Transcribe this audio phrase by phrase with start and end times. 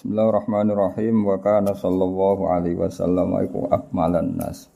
[0.00, 4.72] Bismillahirrahmanirrahim wa kana sallallahu alaihi wasallam iku akmalan nas.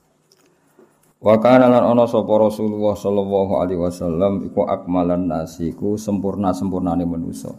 [1.16, 7.56] Wa kana lan ana sapa Rasulullah sallallahu alaihi wasallam iku akmalan nas iku sempurna-sempurnane manusa.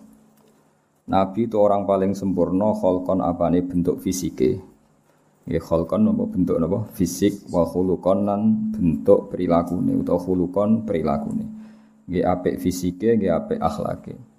[1.09, 4.62] Nabi itu orang paling sempurna kholkon apane bentuk fisike.
[5.50, 8.42] Ya kholkon apa bentuk apa fisik wa khuluqan lan
[8.78, 11.50] bentuk perilakune utawa khuluqan perilakune.
[12.06, 14.35] Nggih apik fisike, nggih apik akhlake.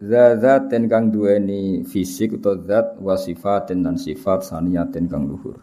[0.00, 5.60] Zat kang duweni fisik atau zat wa sifatin dan sifat saniyatin kang luhur.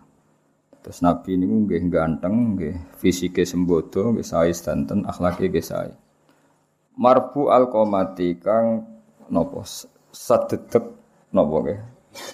[0.86, 5.90] Terus Nabi ini nggih ganteng, nggih fisike sembodo, nggih sae sedanten, akhlake nggih sae.
[7.02, 8.86] Marfu al qomati kang
[9.34, 9.66] nopo
[10.14, 10.86] sededek
[11.34, 11.80] nopo nggih.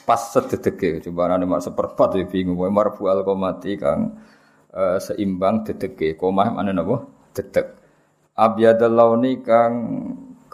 [0.03, 4.19] Pas sededeke coba nane mak seperempat ya bingung marfu al qomati kang
[4.75, 6.19] uh, seimbang dedeke.
[6.19, 7.31] Komah mana nopo?
[7.31, 7.79] Dedek.
[8.35, 9.71] Abyadal launi kang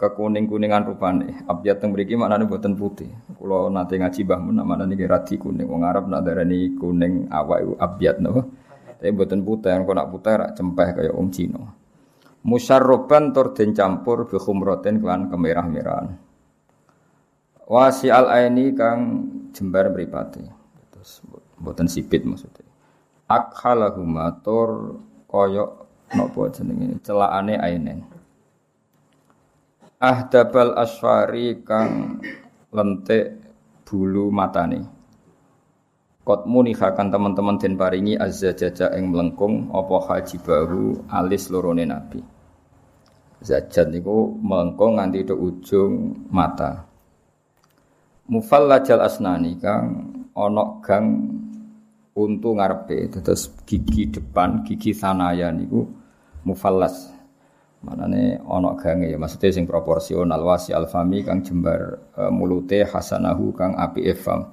[0.00, 1.44] kekuning-kuningan rupane.
[1.44, 3.12] Abyat teng mriki maknane boten putih.
[3.36, 5.68] Kula nate ngaji Mbah Mun maknane niki radi kuning.
[5.68, 8.48] Wong Arab nak darani kuning awak iku abyat napa.
[8.96, 11.60] Tapi boten putih, kok nak putih rak cempeh kaya wong Cina.
[12.40, 16.16] Musyarroban tur den campur bi khumratin kelan kemerah-merahan.
[17.68, 20.44] Wasi al aini kang jembar mripate.
[20.92, 21.20] Terus
[21.60, 22.64] boten sipit maksudnya.
[23.28, 25.68] Akhalahuma tur kaya
[26.10, 28.09] napa jenenge celakane ainen
[30.00, 32.16] ahdabal asfari kang
[32.72, 33.36] lentik
[33.84, 34.80] bulu matane.
[36.24, 42.20] Kot munihakan teman-teman den paringi azza jaja ing melengkung apa haji baru alis lorone nabi.
[43.40, 46.84] Zajat niku melengkung nganti ke ujung mata.
[48.28, 49.84] Mufallajal asnani kang
[50.36, 51.04] onok gang
[52.14, 55.88] untu ngarepe terus gigi depan gigi sanaya niku
[56.44, 57.19] mufallas
[57.80, 63.72] Manane ana gange ya maksudnya sing proporsional wasi alfami kang jembar e, mulute hasanahu kang
[63.72, 64.52] api efam.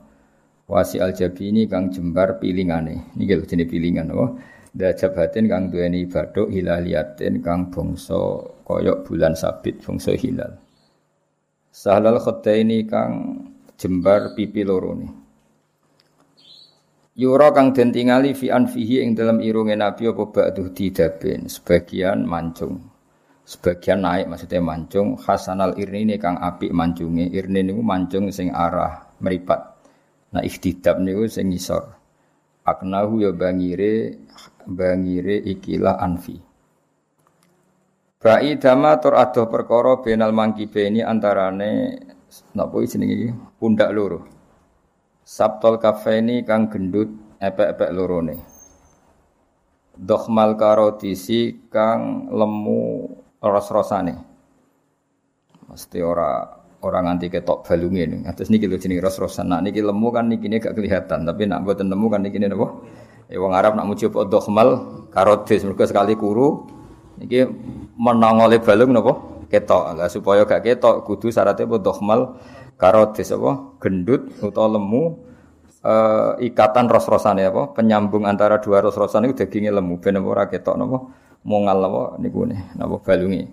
[0.64, 3.12] Wasi aljabini kang jembar pilingane.
[3.20, 4.26] Niki lho jenenge pilingan apa?
[4.72, 8.16] Dajabatin kang duweni baduk hilaliatin kang bangsa
[8.64, 10.56] koyok bulan sabit bangsa hilal.
[11.68, 13.12] Sahlal khadaini kang
[13.76, 15.08] jembar pipi loro ni.
[17.20, 22.97] Yura kang den tingali fi anfihi ing dalam irunge Nabi apa ba'du didaben sebagian mancung
[23.48, 25.16] sebagian naik maksudnya mancung.
[25.16, 27.32] Hasanal irni ini kang apik mancunge.
[27.32, 29.80] Irni niku mancung sing arah meripat.
[30.36, 31.96] Nah ikhtidab niku sing ngisor.
[32.68, 34.20] Aknahu ya bangire
[34.68, 36.36] bangire ikilah anfi.
[38.20, 41.96] Ba'i dama tur adoh perkara benal mangkibe ini antarane
[42.52, 43.30] napa jenenge iki?
[43.56, 44.28] Pundak loro.
[45.24, 47.08] Sabtol kafeni kang gendut
[47.40, 48.36] epek-epek lorone.
[49.98, 54.16] Dokhmal karotisi kang lemu ros-rosane.
[55.68, 56.48] Mesti ora
[56.82, 58.22] ora nganti ketok balunge ning.
[58.30, 59.50] Atus niki lho jenenge ros-rosan.
[59.50, 62.68] Nah niki lemu kan niki gak kelihatan, tapi nak mboten lemu kan niki napa?
[63.28, 64.68] Ya wong Arab nak muji apa dokhmal
[65.12, 66.64] karotis mergo sekali kuru
[67.20, 67.44] niki
[67.98, 69.14] menongole balung napa?
[69.48, 69.84] Ketok.
[70.00, 72.40] Lah supaya gak ketok kudu syaratnya apa dokhmal
[72.80, 73.78] karotis apa?
[73.84, 75.20] Gendut utawa lemu
[75.84, 77.76] uh, ikatan ros-rosane apa?
[77.76, 81.27] Penyambung antara dua ros-rosan itu dagingnya lemu ben ora ketok napa?
[81.44, 83.44] Mongal apa niku ne napa balungi?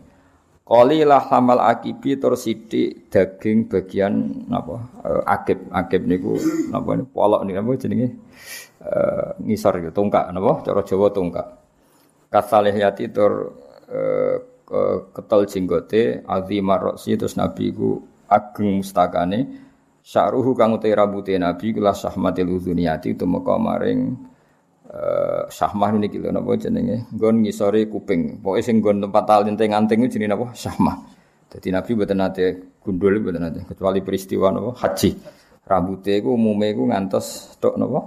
[0.64, 4.80] Kali lah hamal akibi tur sithik daging bagian napa?
[5.04, 6.40] Uh, akib akib niku
[6.72, 7.08] napa niku?
[7.12, 8.08] Polok niku apa jenenge?
[8.80, 10.64] Uh, ngisor gitu tungkak napa?
[10.64, 11.46] Cara Jawa tungkak.
[12.32, 13.52] Kasalihiyati tur
[13.92, 14.36] uh,
[15.12, 19.64] ketel jenggote azimar roksi terus nabi ku ageng mustakane
[20.00, 24.16] sya'ruhu kang utai rambute nabi kula sahmatil udhuniyati tumeka maring
[24.94, 27.10] uh, sahmah niki lho napa jenenge?
[27.10, 28.38] Nggon ngisore kuping.
[28.38, 30.46] Pokoke sing nggon tempat alinting-anting jenenge napa?
[30.54, 30.96] Sahmah
[31.50, 32.46] dadi nabi mboten nate
[32.82, 34.70] gundul mboten nate kecuali peristiwa napa?
[34.78, 35.10] Haji.
[35.64, 38.00] Rambute iku umume iku ngantos tok napa?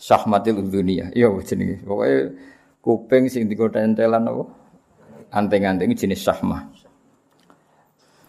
[0.00, 1.84] Sahmatil dunia iya jenenge?
[1.84, 2.32] Pokoke
[2.80, 4.44] kuping sing dikotentelan napa?
[5.30, 6.80] Anting-anting jenis sahmah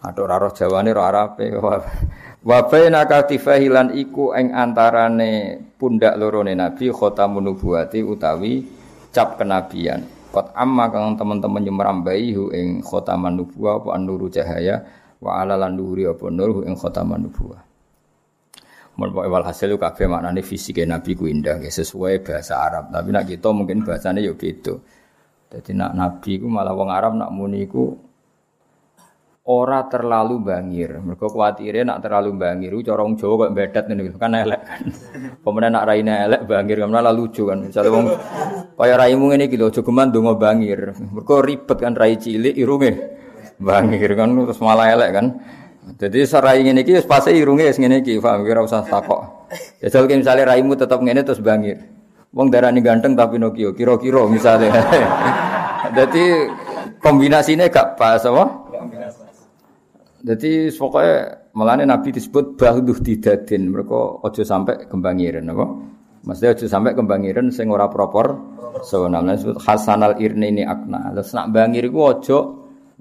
[0.02, 1.46] Aduh raro Jawane ro Arabe
[2.42, 8.66] Wa baina katifahilan iku ing antarane pundak lorone Nabi khatamun nubuwati utawi
[9.14, 10.02] cap kenabian.
[10.34, 14.82] Kot amma kang teman-teman nyemrambai hu ing khataman nubuwah apa nuru cahaya
[15.22, 17.62] wa ala lan nuri apa nur ing khataman nubuwah.
[18.98, 22.90] Mun wal hasil kabeh maknane fisike Nabi ku indah sesuai bahasa Arab.
[22.90, 24.74] Tapi nak kita mungkin bahasane yo beda.
[25.46, 27.94] Dadi nak Nabi ku malah wong Arab nak muni ku
[29.42, 31.02] ora terlalu bangir.
[31.02, 34.82] Mergo kuwatire nak terlalu bangir, cara wong Jawa kok bedet ngene kan elek kan.
[35.42, 37.66] Pemenang nak raine elek bangir kan malah lucu kan.
[37.66, 38.06] Misale wong
[38.78, 40.94] kaya raimu ngene iki lho aja geman bangir.
[40.94, 42.90] Mergo ribet kan rai cilik irunge
[43.58, 45.26] bangir kan terus malah elek kan.
[45.98, 49.50] Jadi serai ngene iki wis pasti irunge wis ngene iki, paham kira usah takok.
[49.82, 51.82] Jajal ki misale raimu tetep ngene terus bangir.
[52.32, 54.72] Wong darani ganteng tapi Nokia, kira-kira misalnya.
[55.98, 56.48] Jadi
[57.04, 58.61] kombinasinya gak pas apa?
[60.22, 63.74] Jadi pokoknya melane Nabi disebut bahduh didadin.
[63.74, 65.66] Mereka ojo sampai kembangiran apa?
[66.22, 68.54] Maksudnya ojo sampai kembangiran sing ora propor.
[68.86, 71.10] So disebut Hasanal Irni ini akna.
[71.10, 72.38] Terus nak bangir iku ojo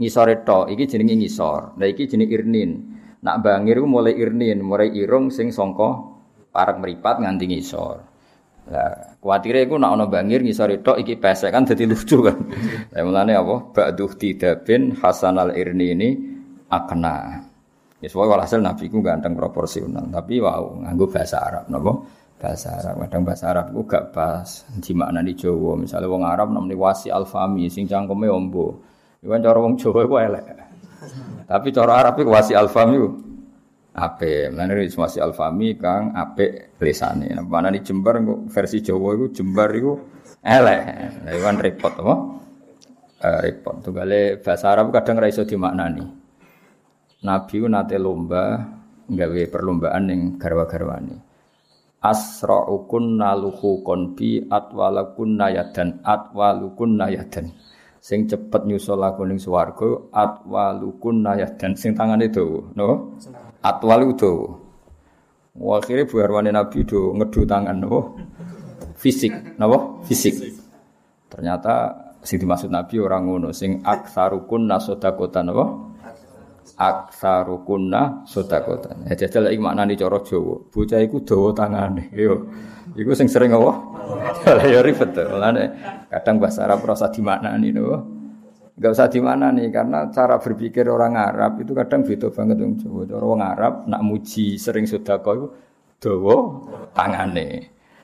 [0.02, 0.74] ngisore tok.
[0.74, 1.78] Iki jenenge ngisor.
[1.78, 2.72] Nah iki jenenge irnin.
[3.22, 5.90] Nak bangir iku mulai irnin, mulai irung sing songko
[6.50, 7.98] parak meripat nganti ngisor.
[8.62, 12.50] Lah, kuwatire iku nak ana bangir ngisor tok iki pesek kan dadi lucu kan.
[12.98, 13.56] Mulane apa?
[13.78, 16.10] Ba'duh tidabin Hasanal Irni ini
[16.72, 17.44] akna.
[18.02, 22.02] Ya soalnya walhasil Nabi ku ganteng proporsional, tapi wow nganggo bahasa Arab napa?
[22.42, 23.06] Bahasa Arab.
[23.06, 25.78] Kadang bahasa Arab ku gak pas di makna di Jawa.
[25.78, 28.82] Misalnya wong Arab namanya wasi alfami sing cangkeme ombo.
[29.22, 30.46] Iku kan cara wong Jawa iku elek.
[31.46, 33.10] Tapi cara Arab iku wasi alfami ku
[33.94, 34.50] ape.
[34.50, 37.30] Mulane wasi alfami kang apik lesane.
[37.38, 38.18] Nah, mana di Jember
[38.50, 39.94] versi Jawa iku Jember iku
[40.42, 40.82] elek.
[41.22, 42.16] Lah iku kan repot apa?
[43.22, 43.86] Uh, repot.
[43.86, 46.21] Tunggale bahasa Arab kadang ra iso dimaknani.
[47.22, 48.58] Nabi nate lomba
[49.06, 51.16] nggawe perlombaan ning garwa-garwane.
[52.02, 57.54] Asra'ukun naluhu konbi atwalakun nayadan atwalukun nayadan.
[58.02, 63.22] Sing cepet nyusul aku ning swarga atwalukun nayadan sing tangane dawa, no?
[63.62, 64.48] Atwalu dawa.
[65.78, 68.18] Akhire buarwane Nabi do ngedu tangan no?
[68.98, 70.02] Fisik, napa?
[70.10, 70.42] Fisik.
[71.30, 71.94] Ternyata
[72.26, 75.91] sing dimaksud Nabi orang ngono sing aksarukun nasodakotan napa?
[76.78, 79.06] Aksarukunna sodakotan.
[79.06, 80.66] Ya jajal iki maknane cara Jawa.
[80.70, 82.10] Bocah iku dawa tangane.
[82.14, 82.50] Yo.
[82.98, 83.72] Iku sing sering apa?
[84.74, 85.16] ya ribet.
[85.16, 85.64] Mulane
[86.12, 87.84] kadang bahasa Arab rasa dimaknani no.
[88.76, 93.02] Enggak usah dimaknani karena cara berpikir orang Arab itu kadang beda banget wong Jawa.
[93.06, 95.48] Cara wong Arab nak muji sering sedekah iku
[96.02, 96.36] dawa
[96.98, 97.50] tangane.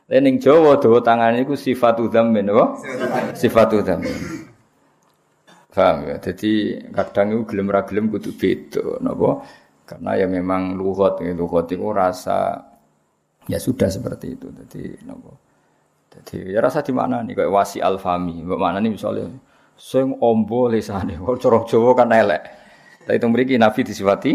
[0.08, 2.66] Lah ning Jawa dawa tangane iku sifat dzammin apa?
[3.36, 4.48] Sifat dzammin.
[5.78, 6.18] Paham ya?
[6.18, 9.46] Jadi kadang itu gelem ra gelem kudu beda napa?
[9.86, 12.66] Karena ya memang lugat ya lugat itu rasa
[13.46, 14.50] ya sudah seperti itu.
[14.50, 15.38] Jadi napa?
[16.10, 18.42] Jadi ya rasa di mana nih kayak wasi alfami.
[18.42, 19.30] Mbak mana nih misalnya
[19.78, 21.14] sing ombo lesane
[21.46, 22.44] cara Jawa kan elek.
[23.06, 24.32] Tapi itu mriki Nabi disifati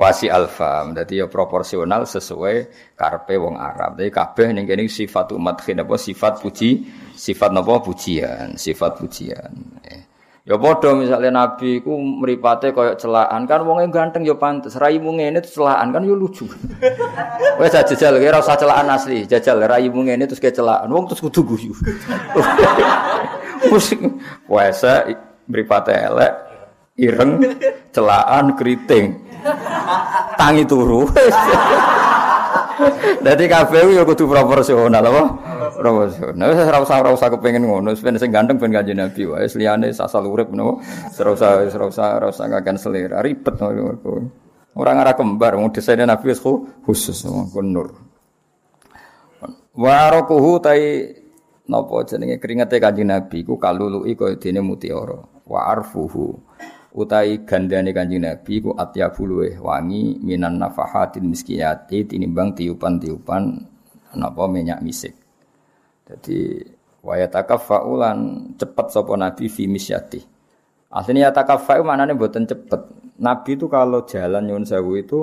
[0.00, 0.96] wasi alfam.
[0.96, 2.56] Jadi ya proporsional sesuai
[2.96, 4.00] karpe wong Arab.
[4.00, 9.52] Jadi kabeh ning kene sifat umat apa sifat puji, sifat napa pujian, sifat pujian.
[9.84, 10.09] Eh.
[10.48, 15.44] Ya padha misalnya nabi ku mripate kaya celaan kan wonge ganteng ya pantes raimu ngene
[15.44, 16.48] celaan kan ya lucu.
[17.60, 21.44] Wes jajal kira usah celaan asli, jajal raimu ngene terus kayak celaan wong terus kudu
[21.44, 21.76] guyu.
[23.68, 24.00] Musik
[24.48, 24.80] wes
[25.44, 26.32] mripate elek
[26.96, 27.44] ireng
[27.92, 29.20] celaan keriting.
[30.40, 31.04] Tangi turu.
[33.20, 35.22] Dadi kabeh yo kudu proporsional apa?
[35.76, 36.36] Proporsional.
[36.36, 39.46] Nah, ora usah ora usah kepengin ngono, ben sing ganteng ben kanjeng Nabi wae.
[39.46, 40.80] Liyane sasal urip napa?
[41.20, 44.32] Ora usah ora usah ora usah ngakan selera, ribet ngono.
[44.76, 47.88] Ora ngarah kembar, wong desaine Nabi wis khusus ngono nur.
[49.76, 51.14] Warokuhu tai
[51.70, 55.20] napa jenenge keringete kanjeng Nabi ku kaluluki kaya dene mutiara.
[55.46, 56.38] Wa arfuhu
[56.90, 63.42] utai gandane kanjeng Nabi ku atyabu luweh wangi minan nafahatin miskiyati tinimbang tiupan-tiupan
[64.18, 65.14] napa minyak misik.
[66.10, 66.58] Jadi
[67.06, 70.20] waya takafaulan cepet sapa Nabi fi misyati.
[70.90, 72.82] Aslinya takafau maknane mboten cepet.
[73.22, 75.22] Nabi itu kalau jalan nyun sewu itu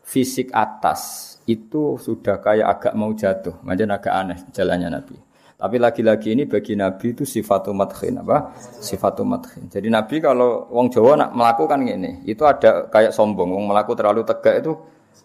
[0.00, 5.16] fisik atas itu sudah kayak agak mau jatuh, macam agak aneh jalannya Nabi.
[5.62, 8.50] Tapi lagi-lagi ini bagi Nabi itu sifat madkhin apa?
[8.58, 9.70] Sifat madkhin.
[9.70, 13.54] Jadi Nabi kalau wong Jawa nak melakukan ini, itu ada kayak sombong.
[13.54, 14.74] Wong melaku terlalu tegak itu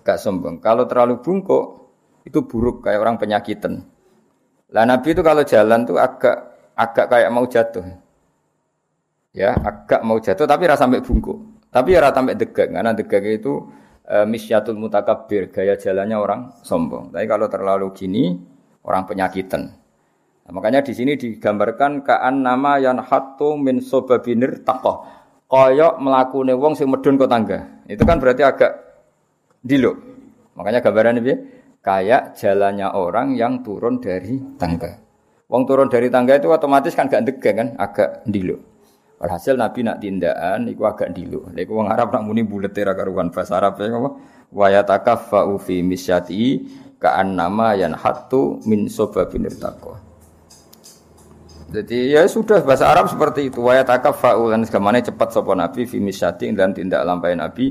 [0.06, 0.62] gak sombong.
[0.62, 1.90] Kalau terlalu bungkuk
[2.22, 3.82] itu buruk kayak orang penyakitan.
[4.78, 6.38] Lah Nabi itu kalau jalan tuh agak
[6.78, 7.86] agak kayak mau jatuh.
[9.34, 11.66] Ya, agak mau jatuh tapi rasa sampai bungkuk.
[11.74, 13.74] Tapi ya rasa sampai degak karena degak itu
[14.06, 17.10] e, misyatul mutakabir, gaya jalannya orang sombong.
[17.10, 18.38] Tapi kalau terlalu gini
[18.86, 19.87] orang penyakitan.
[20.48, 25.04] Nah, makanya di sini digambarkan kaan nama yang hatu min sobabinir takoh.
[25.52, 27.84] Koyok melakune wong sing medun ke tangga.
[27.84, 28.72] Itu kan berarti agak
[29.60, 30.00] dilo.
[30.56, 31.34] Makanya gambaran ini
[31.84, 35.04] kayak jalannya orang yang turun dari tangga.
[35.52, 38.56] Wong turun dari tangga itu otomatis kan gak degang kan, agak dilo.
[39.20, 41.44] Walhasil Nabi nak tindakan iku agak dilo.
[41.52, 44.10] Lha wong Arab nak muni bulet ra karuan bahasa Arab e apa?
[44.48, 46.64] Wa yatakaffa fi misyati
[47.04, 50.07] ka'an nama yang hatu min sobabinir takoh.
[51.68, 53.60] Jadi ya sudah bahasa Arab seperti itu.
[53.60, 57.66] Wa yatakafa'u lan segamane cepat sapa Nabi fi misyati dan tindak lampai Nabi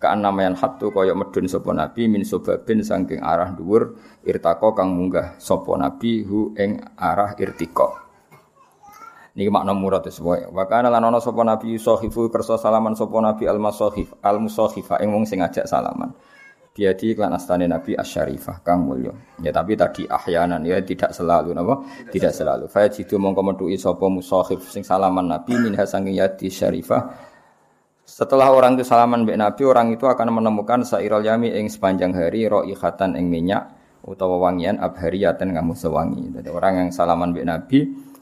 [0.00, 5.36] Kaan namayan hatu kaya medun sapa nabi min sobabin saking arah dhuwur irtako kang munggah
[5.36, 8.00] sapa nabi hu ing arah irtiko.
[9.36, 10.48] Niki makna murad sesuai.
[10.56, 15.12] Wa kana lan ana nabi sahifu kersa salaman sapa nabi al masahif al musahifa ing
[15.12, 16.16] wong sing ngajak salaman.
[16.80, 19.12] Biadi klan astane Nabi Asyarifah kang mulya.
[19.44, 21.84] Ya tapi tadi ahyanan ya tidak selalu napa?
[22.08, 22.72] Tidak selalu.
[22.72, 27.28] Fa jitu mongko metuki sapa musahif sing salaman Nabi minha sanging yadi syarifah
[28.10, 32.50] setelah orang itu salaman mbek Nabi, orang itu akan menemukan sairul yami ing sepanjang hari
[32.50, 33.70] roihatan ing minyak
[34.02, 36.34] utawa wangian abhariyatan kamu sewangi.
[36.34, 37.78] Jadi orang yang salaman mbek Nabi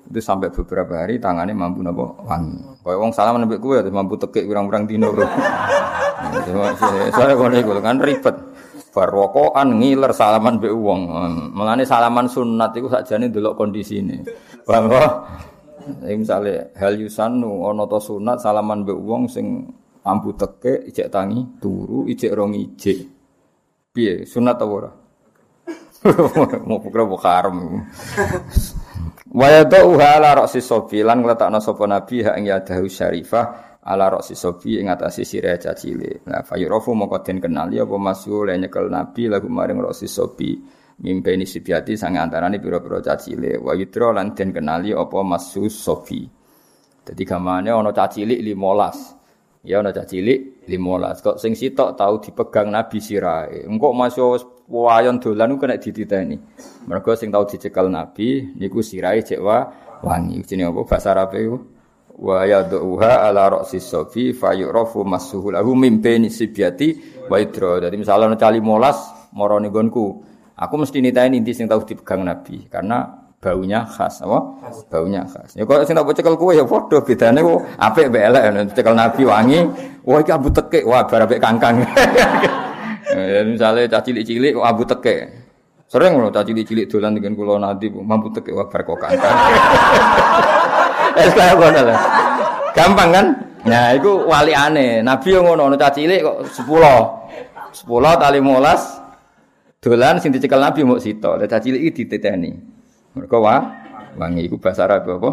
[0.09, 2.85] itu sampai beberapa hari tangannya mampu nopo wangi.
[2.85, 5.25] Kau wong salaman mbek kue mampu tekik kurang-kurang dino bro.
[7.17, 8.37] Soalnya kau nih kan ribet.
[8.99, 11.01] Barwokoan ngiler salaman mbek wong.
[11.55, 14.19] Melani salaman sunat itu saja nih dulu kondisi ini.
[14.67, 14.91] Paham
[16.03, 19.71] misalnya hal yusanu ono to sunat salaman mbek wong sing
[20.03, 22.99] ambu teke ijek tangi turu ijek rong ijek.
[23.95, 24.27] Piye?
[24.27, 24.91] Sunat apa ora?
[26.69, 27.83] Mau pukul bukaram
[29.29, 34.37] Waya uha ala roksi sobi lan ngletakno sapa nabi ha ing yadahu syarifah ala roksi
[34.37, 36.21] sobi ing atase sirah cacile.
[36.29, 40.61] Nah fayurofu moko den kenali apa masul nyekel nabi lagu maring roksi sobi
[41.01, 43.57] mimpeni sibiati sang antarane pira-pira cacile.
[43.57, 46.29] Wa yudra lan den kenali apa masus sobi.
[47.01, 49.19] Dadi gamane ana cacile 15.
[49.67, 51.25] Ya cah cilik 15.
[51.25, 53.67] Kok sing sitok tau dipegang Nabi sirahe.
[53.67, 56.39] Engko masuk wayon dolan kena dititeni.
[56.87, 59.67] Mergo sing tau dicekel Nabi niku sirahe cek wa
[60.07, 60.47] wangi.
[60.47, 61.78] Jenenge apa bahasa Arab iku?
[62.19, 67.79] Wa yad'uha ala ra'si safi fayurafu masuhu lahu baini sibyati wa idra.
[67.79, 70.07] Dadi misalnya cah 15 mara nggonku.
[70.59, 73.07] Aku mesti niteni inti sing tau dipegang Nabi karena
[73.39, 74.39] baunya khas apa?
[74.91, 75.55] Baunya khas.
[75.55, 78.43] Ya kok sing tak cekel kowe ya padha bedane kok apik mbek elek
[78.75, 79.59] cekel nabi wangi
[80.03, 81.83] wah iki abu tekek wah bar apik kangkang.
[83.09, 85.33] Ya misale cah cilik-cilik kok abu tekek
[85.89, 89.37] sering lho cah cilik-cilik dolan dengan kula nanti mampu tekek wah bar kok kangkang
[91.19, 92.01] es kaya ngono lah
[92.79, 93.27] gampang kan?
[93.67, 100.15] Nah iku wali aneh nabi yang ngono cah cilik kok 10 10 tali 15 dolan
[100.23, 101.35] sing dicekel nabi mau sito.
[101.35, 102.51] Cah cilik iki diteteni
[103.19, 103.57] Mereka wa
[104.15, 104.47] wangi.
[104.47, 105.31] Iku bahasa Arab apa?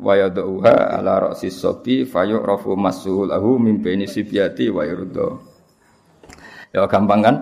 [0.00, 5.28] Wa yad'uha ala ra'si sabi fayu'rafu masuhu lahu min baini sibyati wa yurda.
[6.72, 7.36] Ya gampang kan?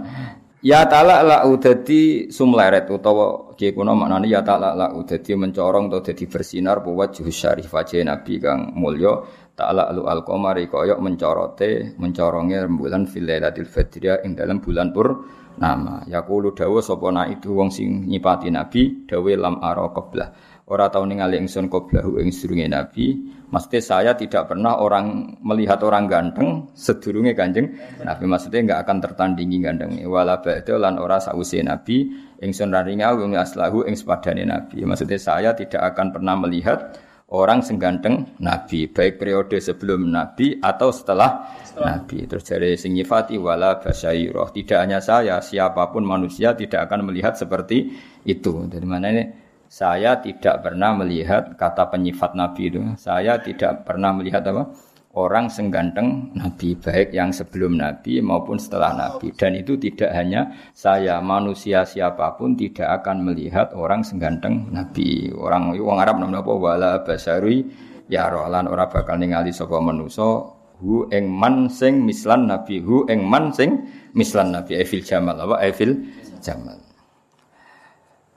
[0.68, 6.04] Ya ta'ala la udadi sumleret utawa kiye kuna maknane ya ta'ala la udadi mencorong atau
[6.04, 9.16] dadi bersinar apa wajhu syarif wajah Nabi kang mulya.
[9.56, 15.24] Ta'ala lu al-qamari kaya mencorote mencoronge rembulan fil lailatul fadriyah ing dalam bulan pur
[15.58, 20.30] nama yaqulu dawa sapa na itu wong sing nyipati nabi dawe lam ara qablah
[20.68, 26.04] ora tau ningali ingsun qablahu ing sedurunge nabi Maksudnya saya tidak pernah orang melihat orang
[26.04, 32.12] ganteng sedurunge kanjeng Nabi maksudnya enggak akan tertandingi ganteng wala ba'da lan ora sause Nabi
[32.44, 36.92] ingsun raringa wong aslahu ing sepadane Nabi maksudnya saya tidak akan pernah melihat
[37.28, 42.00] orang sengganteng Nabi, baik periode sebelum Nabi atau setelah, setelah.
[42.00, 42.24] Nabi.
[42.24, 44.48] Terus dari sing nyifati wala basyairah.
[44.48, 47.92] Tidak hanya saya, siapa pun manusia tidak akan melihat seperti
[48.24, 48.64] itu.
[48.64, 49.47] Dari mana ini?
[49.68, 52.80] Saya tidak pernah melihat kata penyifat Nabi itu.
[52.96, 54.72] Saya tidak pernah melihat apa?
[55.18, 59.34] orang sengganteng Nabi baik yang sebelum Nabi maupun setelah Nabi.
[59.34, 65.34] Dan itu tidak hanya saya manusia siapa pun tidak akan melihat orang sengganteng Nabi.
[65.34, 66.52] Orang wong Arab namanya apa?
[66.54, 67.66] Wala basari
[68.06, 70.54] ya rolan ora bakal ningali sapa manusa?
[70.78, 72.78] Hu ing man sing mislan Nabi.
[72.78, 74.78] Hu ing man sing mislan Nabi.
[74.78, 75.58] Evil Jamal apa?
[75.66, 75.98] Evil
[76.38, 76.87] Jamal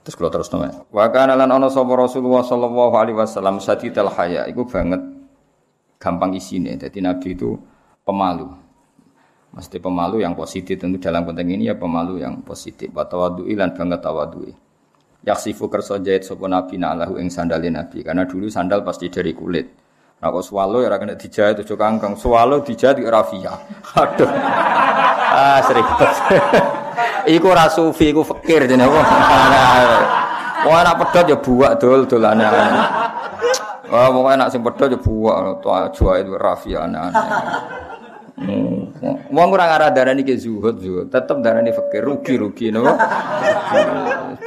[0.02, 0.74] Terus kalau terus nama.
[0.90, 5.02] Wa kana lan ana sapa Rasulullah sallallahu alaihi wasallam sadidal haya iku banget
[6.02, 6.74] gampang isine.
[6.74, 7.54] Jadi Nabi itu
[8.02, 8.50] pemalu.
[9.52, 12.90] Mesti pemalu yang positif tentu dalam konteks ini ya pemalu yang positif.
[12.90, 14.54] Wa tawaddu'i lan banget tawaddu'i.
[15.22, 19.70] Yaksifu kersa jahit sapa Nabi na'lahu ing sandale Nabi karena dulu sandal pasti dari kulit.
[20.18, 22.18] Nah kok swalo ya kena dijahit tujuh kangkang.
[22.18, 23.54] Swalo dijahit di rafia.
[24.02, 24.30] Aduh.
[25.38, 26.10] ah seribet.
[27.28, 29.02] iku ora sufi iku fakir jenenge apa.
[30.68, 32.46] Wah anak pedot ya buak dol dolane.
[33.92, 37.20] Wah, pokoknya nak sing pedho yo buak itu rafi aneh-aneh.
[39.32, 42.88] Wong ora ngarah darani ke zuhud zuhud, tetep darani fakir rugi-rugi no.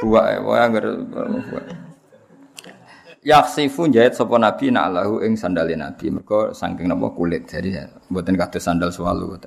[0.01, 1.65] Buak wae anggar buak.
[3.25, 8.37] Yaksifu jahit sapa nabi nak lahu ing sandale nabi mergo saking napa kulit jadi mboten
[8.37, 9.41] kados sandal swalu.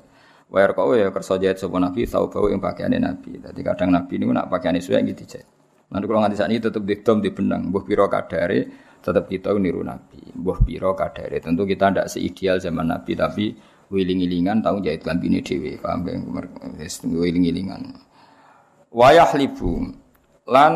[0.49, 3.37] Wa kau ya kersa jahit sapa nabi tau bau ing pakaiane nabi.
[3.37, 5.47] Dadi kadang nabi niku nak pakaiane suwe gitu dijahit.
[5.89, 8.59] Nanti kalau nganti saat ini tetap didom di benang, buh piro kadare
[9.01, 10.37] tetap kita niru Nabi.
[10.37, 11.41] Mbah piro kadare.
[11.41, 13.45] Tentu kita tidak seideal zaman Nabi tapi
[13.89, 16.15] wiling-wilingan tahu jahit lambine dhewe paham ya
[16.77, 17.97] wis wiling-wilingan
[18.93, 19.89] wayah libu
[20.45, 20.73] lan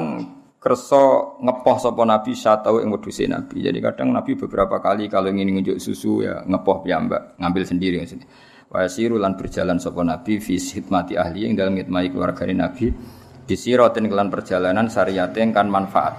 [0.58, 5.62] kerso ngepoh sapa nabi satau ing wedhuse nabi jadi kadang nabi beberapa kali kalau ingin
[5.62, 8.25] ngunjuk susu ya ngepoh piyambak ngambil sendiri maksudnya
[8.74, 12.89] wayasiru lan berjalan sapa nabi fi hikmati ahli yang dalam ngitmai keluarga nabi.
[13.44, 16.15] Disiratin kelan perjalanan syariate kan manfaat.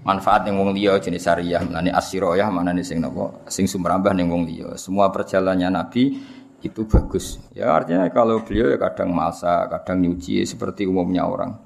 [0.00, 1.60] Manfaat yang wong liya jenis syariah
[1.92, 4.78] asiroyah mana nih sing nopo sing sumrambah ning wong liya.
[4.78, 6.20] Semua perjalanannya nabi
[6.60, 7.40] itu bagus.
[7.56, 11.56] Ya artinya kalau beliau ya kadang masak kadang nyuci seperti umumnya orang.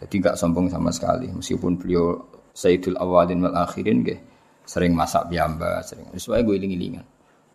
[0.00, 1.28] Jadi nggak sombong sama sekali.
[1.30, 4.20] Meskipun beliau Sayyidul Awalin wal Akhirin gak
[4.62, 7.04] sering masak biamba sering sesuai gue iling-ilingan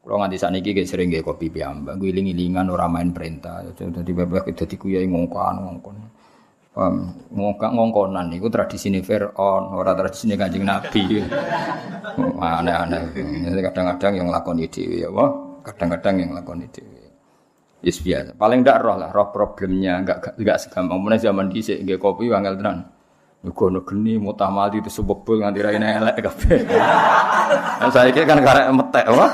[0.08, 4.56] kalau nganti saat ini sering gak kopi biamba gue iling-ilingan orang main perintah jadi bebek
[4.56, 5.98] jadi kuyai ngongkon ngongkon
[6.78, 11.26] Um, ngongkak ngongkonan itu tradisi ini Fir'aun, orang tradisi ini kanjeng Nabi.
[12.38, 13.02] Aneh-aneh.
[13.66, 15.58] Kadang-kadang yang lakoni dewi, ya wah.
[15.66, 17.10] Kadang-kadang yang lakoni dewi.
[17.82, 18.38] Yes biasa.
[18.38, 21.02] Paling ndak roh lah, roh problemnya enggak enggak segampang.
[21.02, 22.94] Mulai zaman dhisik nggih kopi wangel tenan.
[23.42, 26.62] Gono geni mutah mati itu sebebul nganti ra elek kabeh.
[27.82, 29.32] Kan saiki kan karek metek, wah.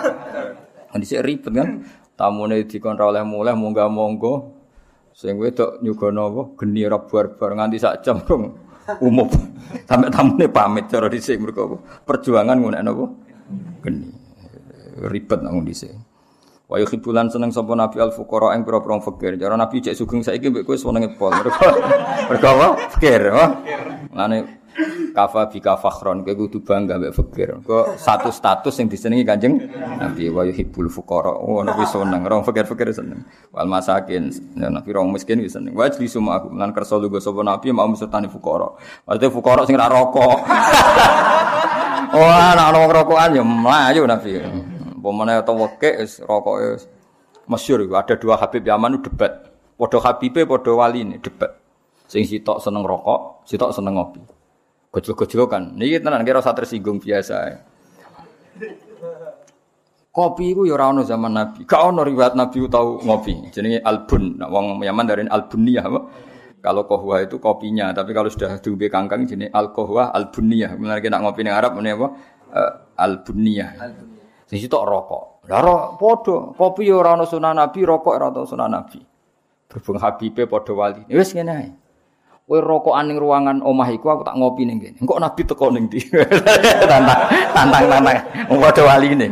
[1.00, 1.70] Dhisik ribet kan.
[2.14, 4.64] Tamune dikon ra oleh mulai munggah monggo
[5.14, 8.58] Sing wedok nyugono apa geni ora bar-bar nganti sak jam dong
[8.98, 9.30] umum.
[9.90, 11.78] Sampai tamune pamit cara dhisik mergo apa?
[12.02, 13.06] Perjuangan ngunekno apa?
[13.86, 14.10] Geni.
[15.06, 15.94] Ribet nang dhisik.
[16.66, 19.38] Wa yuhibbulan seneng sapa Nabi al fuqara ing pira-pira fakir.
[19.38, 21.30] Cara Nabi cek sugeng saiki mbek kowe senenge pol.
[21.30, 21.54] Mergo
[22.34, 22.68] mergo apa?
[22.98, 23.46] Fakir, apa?
[25.14, 27.50] Kafa bika fakhron kowe kudu bangga mbek fakir.
[27.62, 29.62] Kok satu status yang disenengi Kanjeng
[30.02, 31.30] Nabi wa yuhibbul fuqara.
[31.30, 33.22] Oh nabi seneng, orang fakir-fakir seneng.
[33.54, 35.78] Wal masakin, ya, nabi orang miskin wis seneng.
[35.78, 38.74] Wa jli suma aku lan kersa lugo sapa nabi mau mesertani fuqara.
[39.06, 40.38] Maksudnya fuqara sing ra rokok.
[42.18, 44.42] Wah, ana ana rokokan ya mlayu nabi.
[44.98, 46.82] Pemene atau weke wis rokoke
[47.46, 49.54] masyhur ada dua Habib Yaman debat.
[49.78, 51.60] Padha Habibe padha waline debat.
[52.08, 54.22] Sing sitok seneng rokok, sitok seneng ngopi.
[54.94, 55.74] Gojlok-gojlokan.
[55.74, 57.66] Niki tenan kira usah tersinggung biasa.
[60.14, 61.66] Kopi itu ya ora ono zaman Nabi.
[61.66, 63.50] Gak ono riwayat Nabi tahu ngopi.
[63.50, 64.38] Jenenge albun.
[64.38, 66.00] Nah, wong Yaman dari albuniyah apa?
[66.62, 70.78] Kalau kohwa itu kopinya, tapi kalau sudah diubi kangkang jenis al kohwa albuniyah.
[70.78, 72.08] Benar kita ngopi ning Arab ini apa?
[72.54, 73.70] Uh, albuniyah.
[74.46, 75.24] Sing sitok rokok.
[75.50, 79.02] Lah podo, kopi ya ora ono sunah Nabi, rokok ora ono sunah Nabi.
[79.66, 81.02] Berhubung Habibe padha wali.
[81.10, 81.68] Wis ngene ae.
[82.44, 85.00] Kowe rokokan ning ruangan omah iku aku tak ngopi ning kene.
[85.00, 86.04] Engko nabi teko ning ndi?
[86.92, 87.22] tantang
[87.56, 88.18] tantang tantang
[88.52, 89.32] wong padha waline.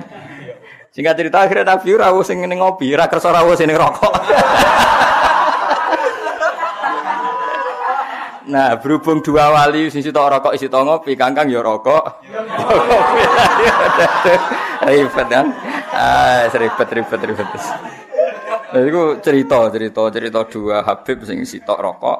[0.95, 4.15] Singkat cerita akhirnya nabi ora sing ning ngopi, ora kersa ora sing ning rokok.
[8.51, 12.03] Nah, berhubung dua wali sing sitok rokok isi ngopi, kangkang ya rokok.
[14.91, 15.55] ribet kan?
[15.95, 17.47] Ah, ribet ribet ribet.
[18.75, 22.19] Nah, itu cerita, cerita, cerita dua Habib sing sitok rokok,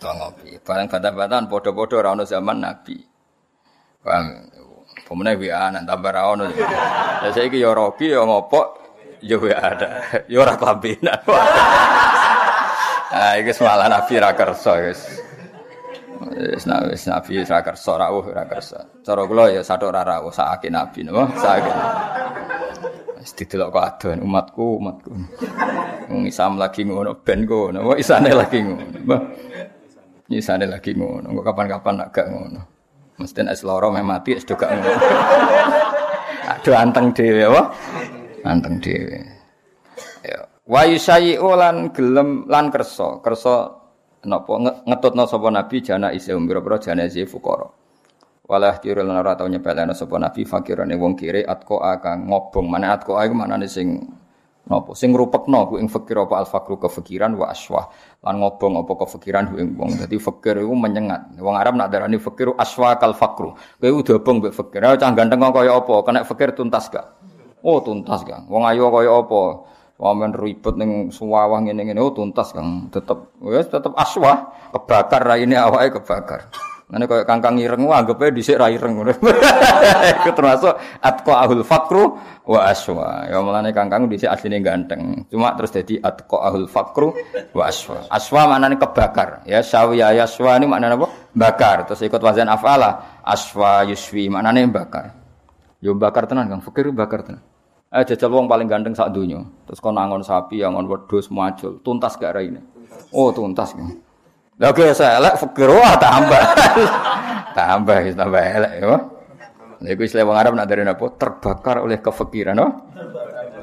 [0.00, 0.56] Tua ngopi.
[0.64, 2.96] Barang bantah-bantahan podo-podo ora zaman Nabi.
[4.00, 4.48] Paham?
[5.04, 6.48] Pemene WA nang tambah ra ono.
[6.48, 8.66] Lah saiki ya robi ya ngopok
[9.20, 9.88] ya WA ada.
[10.24, 11.20] Ya ora klambinan.
[13.10, 15.02] Ah iki Nabi ra kersa wis.
[16.30, 18.86] Wis wis Nabi ra kersa rawuh ra kersa.
[19.02, 21.26] Cara kula ya sathuk ra rawuh sakake Nabi napa?
[21.34, 21.72] Sakake.
[23.18, 25.10] Wis didelok kok umatku umatku.
[26.06, 27.82] Wong Islam lagi ngono ben ngono.
[27.82, 29.18] Wong isane lagi ngono.
[30.30, 32.60] Nyisane lagi ngono, kok kapan-kapan nak gak ngono.
[33.18, 34.94] Mesti nek loro meh mati wis gak ngono.
[36.54, 37.62] Aduh anteng dhewe apa?
[38.46, 39.26] Anteng dhewe.
[40.22, 40.46] Ya.
[40.70, 43.74] Wa yusayyi lan gelem lan kersa, kersa
[44.22, 47.66] napa ngetutno sapa nabi jana isi umbira-pira jana isi fuqara.
[48.50, 52.66] Walah kira lan ora tau nyepelene sapa nabi fakirane wong kire atko akang ngobong.
[52.66, 54.10] Mana atko iku manane sing
[54.70, 57.90] napa sing ngrupekno ku ing fakir apa al fakru kefikiran wa aswah.
[58.22, 59.98] Lan ngobong apa kefikiran ku ing wong.
[59.98, 61.34] Dadi fakir iku menyengat.
[61.42, 63.58] Wong Arab nak darani fakir aswa kal fakru.
[63.82, 64.86] Kowe udah obong mbek fakir.
[64.86, 65.94] Ah cah ganteng kaya apa?
[66.06, 67.18] Kena fakir tuntas gak?
[67.66, 69.42] Oh tuntas gak wong ayu kaya apa?
[70.00, 71.98] Wamen ribet ning suwawah ngene-ngene.
[71.98, 72.88] Oh tuntas Kang.
[72.94, 76.46] Tetep wis tetep aswa kebakar raine awake kebakar
[76.90, 78.98] Nanti kalau kangkang ireng, wah anggapnya disik rai ireng.
[80.18, 82.18] Itu termasuk atko ahul fakru
[82.50, 83.30] wa aswa.
[83.30, 85.22] Ya mulane kangkang disik aslinya ganteng.
[85.30, 87.14] Cuma terus jadi atko ahul fakru
[87.54, 88.10] wa aswa.
[88.10, 89.46] Aswa mana nih kebakar.
[89.46, 91.06] Ya sawi ya aswa ini mana apa?
[91.30, 91.86] Bakar.
[91.86, 93.22] Terus ikut wazan afala.
[93.22, 95.14] Aswa yuswi mana nih bakar.
[95.78, 96.58] Yo bakar tenan kang.
[96.58, 97.46] Fakir bakar tenan.
[97.90, 99.42] Eh jajal wong paling ganteng saat dunia.
[99.66, 101.82] Terus kau nangon sapi, angon wedus, muacul.
[101.82, 102.62] Tuntas gak ini?
[103.10, 104.09] Oh tuntas kan.
[104.60, 106.42] Lah kok saya elek fakir wah tambah.
[107.58, 108.86] tambah tambah elek ya.
[109.80, 112.68] Lha iku istilah wong Arab nak dari napa terbakar oleh kefikiran no?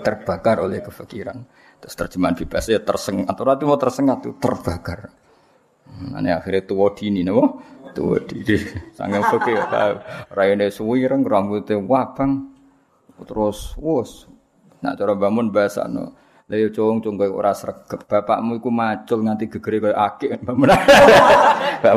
[0.01, 1.37] terbakar oleh kefikiran.
[1.77, 3.29] Terus terjemahan bebasnya tersengat.
[3.29, 5.13] Atau nanti mau tersengat tuh terbakar.
[5.87, 7.61] Nah, ini akhirnya tua dini, nabo
[7.93, 8.57] tua dini.
[8.97, 9.61] Sangat fakir.
[10.33, 12.55] Rayane suwireng, rambutnya wabang.
[13.21, 14.25] Terus, wos.
[14.81, 16.13] Nak cara bangun bahasa no.
[16.47, 18.07] Lah yo cung cung kowe ora sregep.
[18.07, 20.39] Bapakmu iku macul nganti gegere koyo akik.
[20.39, 20.63] Bapakmu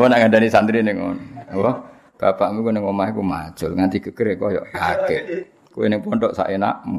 [0.11, 1.23] nak ngandani santri ning ngono.
[1.55, 1.73] Apa?
[2.19, 5.23] Bapakmu ku ning omah iku macul nganti gegere koyo akik.
[5.71, 6.99] Kowe ning pondok sak enakmu.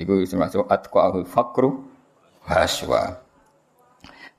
[0.00, 1.84] Iku termasuk atqaul fakru
[2.48, 3.20] haswa.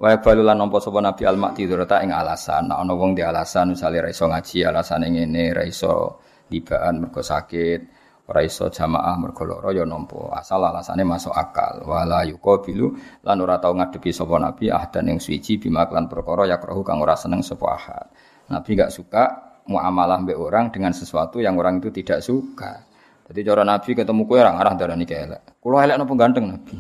[0.02, 2.66] Wa balulan nampa sapa Nabi al-Makti durata ing alasan.
[2.66, 6.18] Nek ana wong di alasan misale ra iso ngaji, alasane ngene ra iso
[6.50, 7.99] dibaan mergo sakit,
[8.30, 11.82] ora iso jamaah mergo lara ya nampa asal alasane masuk akal.
[11.82, 12.94] Wala yuqabilu
[13.26, 17.18] lan ora tau ngadepi sapa nabi ahdan ing suci bima klan perkara yakrahu kang ora
[17.18, 18.06] seneng sapa ahad.
[18.54, 19.24] Nabi gak suka
[19.66, 22.86] muamalah mbek orang dengan sesuatu yang orang itu tidak suka.
[23.30, 25.58] Jadi cara nabi ketemu kowe ora arah darani elek.
[25.58, 26.78] Kula elek napa ganteng nabi?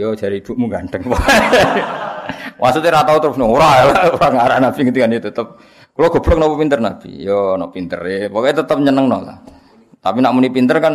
[0.00, 1.04] Yo jari ibumu ganteng.
[2.60, 3.84] Maksudnya ra tau terus ora
[4.16, 5.60] ora ngarah nabi ngendikan itu tetep.
[5.92, 7.20] Kula goblok napa pinter nabi?
[7.20, 9.55] Yo no pinter e pokoknya tetep nyeneng lah
[10.00, 10.94] tapi nak muni pinter kan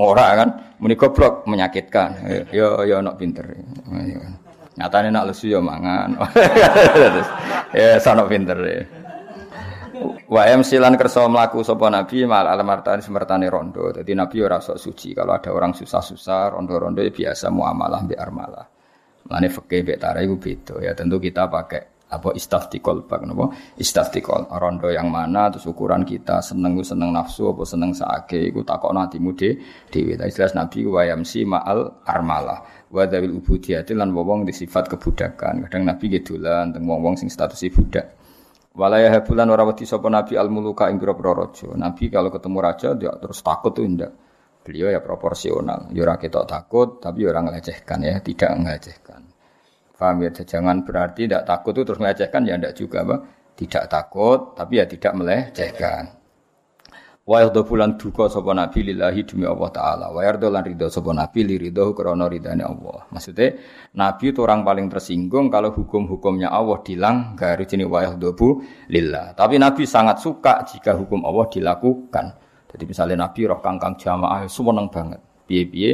[0.00, 0.48] ora kan,
[0.80, 2.26] muni goblok menyakitkan.
[2.50, 3.46] Yo yo nak pinter.
[4.76, 6.16] Nyatane nak lesu yo mangan.
[7.76, 8.58] ya sanok pinter.
[10.32, 13.92] Wa em silan kersa mlaku sapa nabi mal alamartani semertane rondo.
[13.92, 15.12] Dadi nabi ora sok suci.
[15.12, 18.66] Kalau ada orang susah-susah rondo-rondo ya biasa muamalah mbek armalah.
[19.28, 22.36] Mane fikih mbek iku beda ya tentu kita pakai apa?
[22.36, 23.48] Istaftikol bak napa?
[23.80, 29.00] Istaftikol rondo yang mana terus ukuran kita seneng seneng nafsu apa seneng saake iku takokno
[29.08, 29.56] atimu de
[29.88, 32.88] dhewe ta jelas nabi wa yamsi ma'al armalah.
[32.92, 35.64] Wa dawil ubudiyati lan wong di sifat kebudakan.
[35.66, 38.20] Kadang nabi gedolan teng wong-wong sing status budak.
[38.76, 41.72] Walaya habulan ora wedi sapa nabi al muluka ing raja.
[41.72, 44.12] Nabi kalau ketemu raja dia terus takut tuh ndak.
[44.62, 45.88] Beliau ya proporsional.
[45.96, 49.31] Ya ora ketok takut tapi ya ora ngelecehkan ya tidak ngelecehkan
[50.02, 50.34] Paham ya?
[50.34, 53.16] Jangan berarti tidak takut itu terus melecehkan ya tidak juga apa?
[53.54, 56.18] Tidak takut tapi ya tidak melecehkan.
[57.22, 60.06] Wa yardha bulan duka sapa nabi lillahi demi Allah taala.
[60.10, 63.06] Wa yardha lan ridho sapa nabi li ridho krana ridane Allah.
[63.14, 63.54] Maksudnya
[63.94, 68.34] nabi itu orang paling tersinggung kalau hukum-hukumnya Allah dilanggar jenis wa yardha
[68.90, 69.38] lillah.
[69.38, 72.26] Tapi nabi sangat suka jika hukum Allah dilakukan.
[72.74, 75.22] Jadi misalnya nabi roh kangkang jamaah seneng banget.
[75.46, 75.90] Piye-piye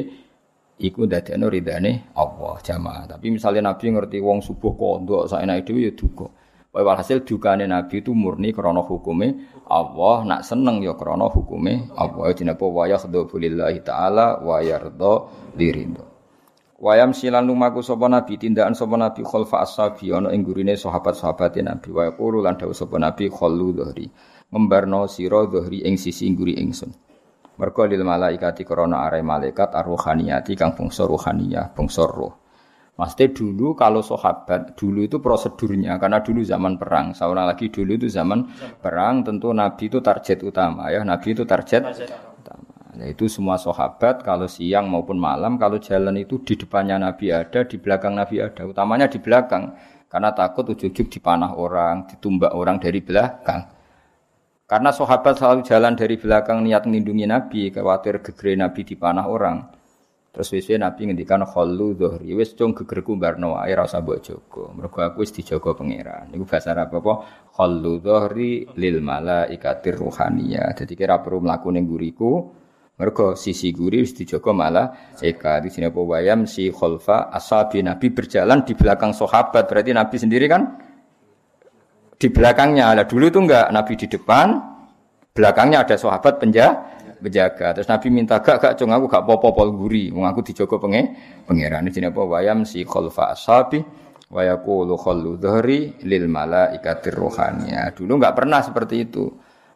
[0.78, 3.04] iku dadekno ridane Allah jamaah.
[3.10, 6.26] Tapi misalnya Nabi ngerti wong subuh kondok saenake dhewe ya duka.
[6.68, 12.30] Walhasil dukane Nabi itu murni krana hukume Allah, nak seneng ya krana hukume Allah.
[12.30, 15.26] Jenenge wa yakhdhu lillahi taala wa yardha
[15.58, 16.18] lirindo.
[16.78, 21.90] Wayam silan lumaku sapa nabi tindakan sapa nabi khalfa ashabi ana ing gurine sahabat-sahabate nabi
[21.90, 24.06] wa yaqulu lan dawuh sapa nabi khallu dhahri
[24.54, 27.07] ngembarno sira dhahri ing sisi ngguri ingsun.
[27.58, 32.48] Mergo lil malaikati krana are malaikat arruhaniyati kang bangsa ruhaniyah, bangsa roh.
[32.98, 37.14] Maksudnya dulu kalau sahabat dulu itu prosedurnya karena dulu zaman perang.
[37.14, 38.42] Seorang lagi dulu itu zaman
[38.82, 41.06] perang tentu Nabi itu target utama ya.
[41.06, 41.86] Nabi itu target
[42.42, 42.66] utama.
[42.98, 47.78] Yaitu semua sahabat kalau siang maupun malam kalau jalan itu di depannya Nabi ada, di
[47.78, 48.66] belakang Nabi ada.
[48.66, 49.78] Utamanya di belakang
[50.10, 53.77] karena takut ujuk-ujuk dipanah orang, ditumbak orang dari belakang.
[54.68, 59.64] Karena sahabat selalu jalan dari belakang niat melindungi Nabi, khawatir gegere Nabi dipanah orang.
[60.28, 64.64] Terus wis Nabi ngendikan khallu dhuhri wis cung gegerku barno wae ora usah mbok jaga.
[64.76, 66.28] Mergo aku wis dijaga pangeran.
[66.28, 67.12] Niku bahasa Arab apa?
[67.56, 70.76] Khallu dhuhri lil malaikatir ruhaniyah.
[70.76, 72.52] Jadi kira perlu mlaku ning guriku.
[73.00, 78.12] Mergo sisi guri wis dijaga malah eka di sini apa wayam si khalfa ashabi Nabi
[78.12, 79.64] berjalan di belakang sahabat.
[79.64, 80.87] Berarti Nabi sendiri kan
[82.18, 82.92] di belakangnya.
[82.92, 84.58] Lah dulu itu enggak Nabi di depan,
[85.32, 87.74] belakangnya ada sahabat penjaga penjaga.
[87.74, 91.14] Terus Nabi minta gak gak cung aku gak popo-pol guri, wong aku dijogo penge
[91.46, 91.86] pangeran.
[91.86, 93.82] Ini apa wayam si khalfa ashabi
[94.30, 97.90] wa yaqulu khallu dhahri lil malaikatir rohania.
[97.90, 99.26] Dulu enggak pernah seperti itu.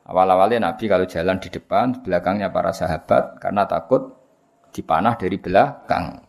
[0.03, 4.19] Awal-awalnya Nabi kalau jalan di depan, belakangnya para sahabat karena takut
[4.75, 6.27] dipanah dari belakang.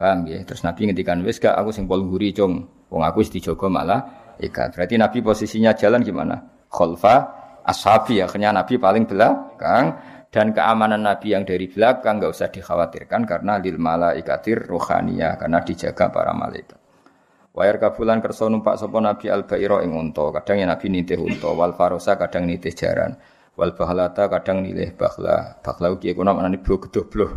[0.00, 0.40] Paham ya?
[0.48, 4.21] Terus Nabi ngendikan wis gak aku sing pol guri cung, wong aku wis dijogo malah
[4.42, 4.74] ikat.
[4.74, 6.36] Berarti Nabi posisinya jalan gimana?
[6.66, 7.16] Khalfa
[7.62, 9.84] ashabi akhirnya Nabi paling belakang
[10.32, 16.08] dan keamanan Nabi yang dari belakang nggak usah dikhawatirkan karena lil malaikatir rohania karena dijaga
[16.08, 16.80] para malaikat.
[17.52, 21.52] Wayar kabulan kerso numpak sopo Nabi al bairo ing unta, kadang ya Nabi nitih unta,
[21.52, 23.20] wal farosa kadang nitih jaran,
[23.60, 27.36] wal bahlata kadang nilih bahla, bahla uki kuna mana nih bloh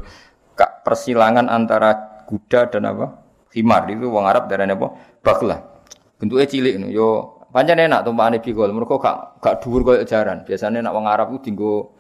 [0.56, 3.06] Kak persilangan antara kuda dan apa?
[3.52, 4.88] Himar itu wong Arab darahnya apa?
[5.20, 5.74] Bahla.
[6.17, 6.88] Bentuknya cilik no.
[6.91, 7.08] Yo
[7.51, 8.71] pancen enak tumpakane bigol.
[8.71, 10.43] Mergo gak gak dhuwur koyo jaran.
[10.47, 11.95] Biasanya nak wong Arab ku dinggo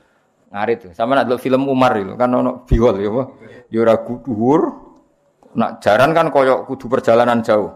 [0.55, 0.95] Ngarit.
[0.95, 3.23] Sama nak film Umar itu kan ono biol ya apa?
[3.67, 4.61] Ya ora dhuwur.
[5.55, 7.71] Nak jaran kan koyok kudu perjalanan jauh.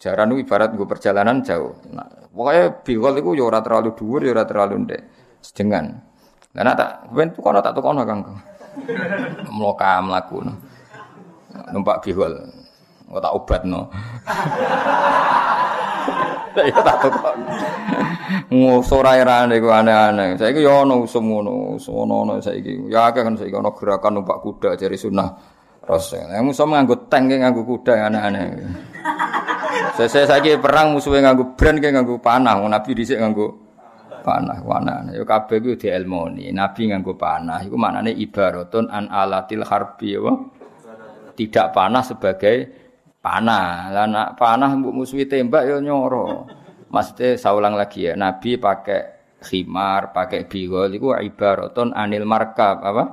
[0.00, 1.74] Jaran itu ibarat gue perjalanan jauh.
[1.90, 5.00] Nah, pokoknya biol itu ya ora terlalu dhuwur ya ora terlalu ndek.
[5.44, 5.84] Sedengan.
[6.56, 8.20] Lah nak tak ben tukono tak tukono Kang.
[9.56, 10.48] Mloka mlaku.
[11.76, 12.57] Numpak biol.
[13.08, 13.80] Kok tak obatno.
[16.58, 17.46] Ya tak tukono.
[18.50, 20.34] Ngusur airane ku aneh-aneh.
[20.34, 22.90] Saiki ya ana usum ngono, usum ono saiki.
[22.90, 25.38] Ya akeh kan saiki ana gerakan numpak kuda jari sunah
[25.86, 26.26] Rasul.
[26.26, 28.58] Yang musuh nganggo tank nganggo kuda aneh-aneh.
[29.98, 33.46] Saya saiki perang musuhnya nganggo brand kayak nganggo panah, Nabi dhisik nganggo
[34.22, 35.06] panah wana.
[35.14, 36.50] Yo kabeh ku dielmoni.
[36.50, 40.32] Nabi nganggo panah iku maknane ibaratun an alatil harbi apa?
[41.38, 42.87] Tidak panah sebagai
[43.18, 43.90] panah.
[43.92, 46.48] Lah nak panah mbok musuhi tembak yo nyoro.
[46.88, 53.04] Maksudnya saya ulang lagi ya, Nabi pakai khimar, pakai bigol itu ibaratun anil markab apa?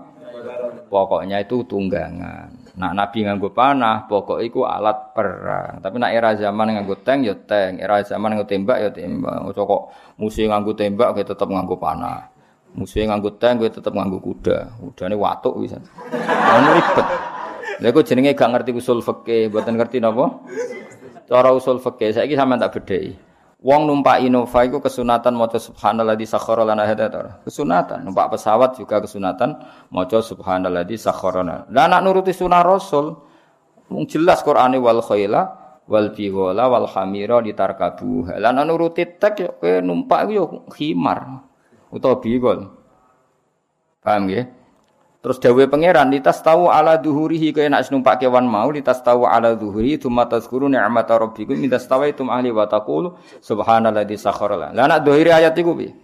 [0.88, 2.66] Pokoknya itu tunggangan.
[2.76, 5.84] Nah, Nabi nganggo panah, pokok itu alat perang.
[5.84, 9.52] Tapi nak era zaman nganggo tank ya tank, era zaman nganggo tembak ya tembak.
[9.52, 9.84] Kok
[10.20, 12.32] musuh nganggo tembak kita tetap nganggo panah.
[12.76, 14.72] Musuh nganggo tank kita tetap nganggo kuda.
[14.80, 15.80] Kudane watuk bisa.
[16.16, 17.35] Ini ribet.
[17.82, 20.44] Lha kok jenenge gak ngerti usul fikih, mboten ngerti napa?
[21.28, 23.36] Cara usul fikih saiki sampean tak bedheki.
[23.66, 28.06] Wong numpak Innova iku kesunatan maca subhanalladzi sakhkhara lana hadza Kesunatan.
[28.06, 29.58] Numpak pesawat juga kesunatan
[29.90, 31.66] maca subhanalladzi sakhkhara.
[31.74, 33.18] Lah nak nuruti sunah Rasul
[33.90, 35.42] mung jelas Qur'ane wal khaila
[35.90, 38.38] wal bighala wal hamira ditarkabu.
[38.38, 41.42] Lah nak nuruti tek yo numpak yo khimar
[41.90, 42.70] utawa bigol.
[44.06, 44.46] Paham ya?
[45.26, 49.58] Terus dawe pangeran litas tahu ala duhurihi kaya nak numpak kewan mau litas tahu ala
[49.58, 55.34] duhuri tsumma tazkuru ni'mat rabbikum litas tawaitum ahli wa taqulu subhanalladzi sakhkhara Lah nak duhuri
[55.34, 55.98] ayat iku piye?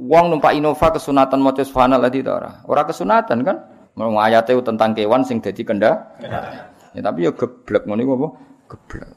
[0.00, 2.50] Wong numpak Innova kesunatan maca subhanalladzi ta ora?
[2.64, 3.56] Ora kesunatan kan?
[3.92, 6.16] Mau ayate tentang kewan sing dadi kenda.
[6.96, 8.28] Ya tapi ya geblek iku apa?
[8.72, 9.08] Geblek.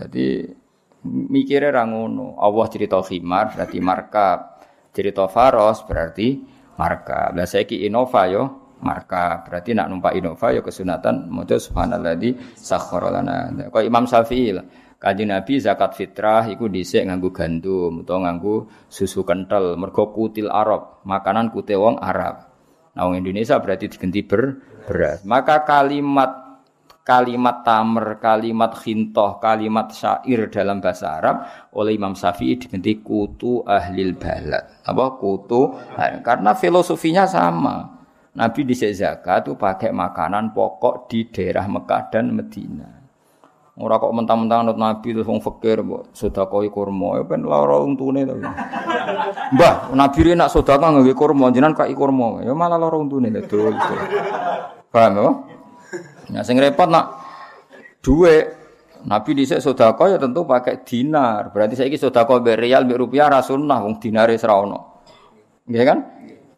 [0.00, 0.48] Dadi
[1.04, 2.40] mikire ra ngono.
[2.40, 4.64] Allah cerita khimar berarti markab.
[4.96, 6.40] Cerita faros berarti
[6.80, 7.36] markab.
[7.36, 13.66] Lah saiki Innova yo marka berarti nak numpak Innova ya kesunatan maca subhanalladzi sakhkhara lana
[13.72, 14.66] kok Imam Syafi'i lah
[15.00, 21.04] Kanjeng Nabi zakat fitrah iku dhisik nganggo gandum utawa nganggo susu kental mergo kutil Arab
[21.04, 22.52] makanan kute wong Arab
[22.94, 26.44] nah wong Indonesia berarti diganti ber beras maka kalimat
[27.04, 31.44] kalimat tamer, kalimat khintoh, kalimat syair dalam bahasa Arab
[31.76, 34.80] oleh Imam Syafi'i diganti kutu ahlil balad.
[34.88, 35.76] Apa kutu?
[36.24, 37.93] Karena filosofinya sama.
[38.34, 42.90] Nabi di zakat itu pakai makanan pokok di daerah Mekah dan Medina.
[43.74, 48.22] Ora kok mentang-mentang anut Nabi terus wong fakir mbok sedekah kurma, ya ben lara untune
[48.22, 48.38] to.
[49.54, 53.74] Mbah, Nabi rene nak sedekah nggawe kurma, jenengan kai kurma, ya malah lara untune dol.
[54.94, 55.30] Paham ya?
[56.38, 57.18] Nah sing repot nak
[57.98, 58.46] duwe
[59.10, 61.50] Nabi dhisik sedekah ya tentu pakai dinar.
[61.50, 64.80] Berarti saiki sedekah mbek rial mbek rupiah ra sunnah wong dinare ora ono.
[65.66, 65.98] Nggih kan?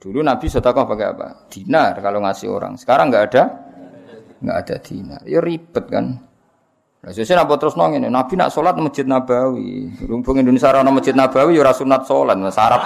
[0.06, 1.50] Dulu Nabi sedekah pakai apa?
[1.50, 2.78] Dinar kalau ngasih orang.
[2.78, 3.42] Sekarang nggak ada,
[4.38, 5.20] nggak ada dinar.
[5.26, 6.22] Ya ribet kan.
[7.02, 8.06] Nah, sesuai apa terus nong ini.
[8.06, 9.98] Nabi nak sholat masjid Nabawi.
[10.06, 12.82] Rumpung Indonesia orang masjid Nabawi ya sunat sholat, sarap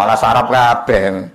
[0.00, 1.28] malah sarap kabeh.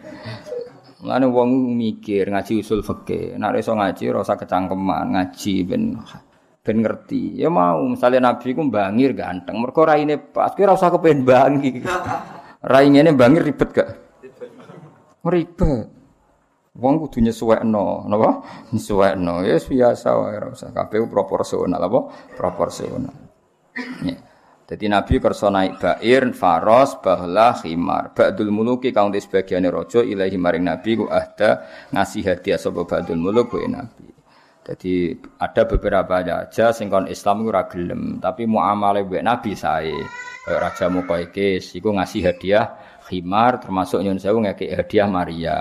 [1.06, 3.38] Mulane wong mikir ngaji usul fikih.
[3.38, 6.02] Nek iso ngaji rasa kecangkeman, ngaji ben
[6.66, 7.38] ben ngerti.
[7.38, 11.86] Ya mau misalnya Nabi ku bangir ganteng, mergo raine pas, kowe ora usah kepen bangi.
[12.66, 13.90] Rai ngene bangir ribet gak?
[15.22, 15.88] Ribet.
[16.72, 18.42] Wong kudu nyesuwekno, napa?
[18.72, 19.44] Nyesuwekno.
[19.44, 22.00] Ya biasa wae ora usah kabeh proporsional apa?
[22.40, 23.16] Proporsional.
[24.08, 24.18] Ya.
[24.72, 28.16] Jadi Nabi kersa naik bair, faros, bahla, khimar.
[28.16, 33.20] Ba'dul muluki kang di sebagiane raja ilahi maring Nabi ku ahda ngasih hadiah sapa ba'dul
[33.20, 34.08] muluk ku Nabi.
[34.64, 35.12] Jadi
[35.44, 39.92] ada beberapa raja sing kon Islam ku ora gelem, tapi muamalah mbek Nabi sae.
[40.42, 42.66] Kayak Raja Muqaykis iku ngasih hadiah
[43.12, 45.58] khimar termasuk nyun sewu ngekek hadiah Maria.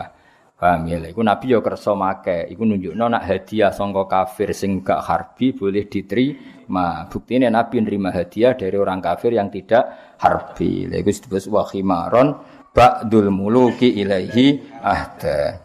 [0.61, 1.01] Paham ya?
[1.01, 2.47] Iku Nabi yo kersa make.
[2.53, 7.09] Iku nunjukno nak hadiah sangka kafir sing gak harbi boleh diterima.
[7.11, 10.85] Buktine Nabi nerima hadiah dari orang kafir yang tidak harbi.
[10.85, 12.29] Lha iku disebut wa khimaron
[12.77, 15.65] ba'dul muluki ilaihi ahda.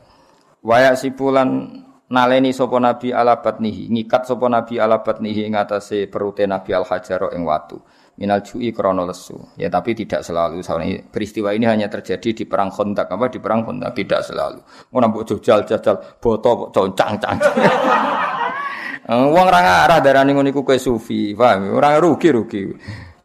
[0.63, 6.47] Waya sipulan naleni sapa Nabi ala batnihi, ngikat sapa Nabi ala batnihi ing atase perute
[6.47, 7.77] Nabi al hajaro ing watu
[8.15, 9.35] minal ju'i krono lesu.
[9.59, 10.63] Ya tapi tidak selalu.
[10.63, 14.59] Soalnya peristiwa ini hanya terjadi di perang kontak apa di perang kontak tidak selalu.
[14.91, 17.37] Mau nambah jajal jajal boto concang cang.
[19.05, 21.77] Eh, wong ora ngarah darani ngono iku kowe sufi, paham?
[21.77, 22.65] Ora rugi rugi.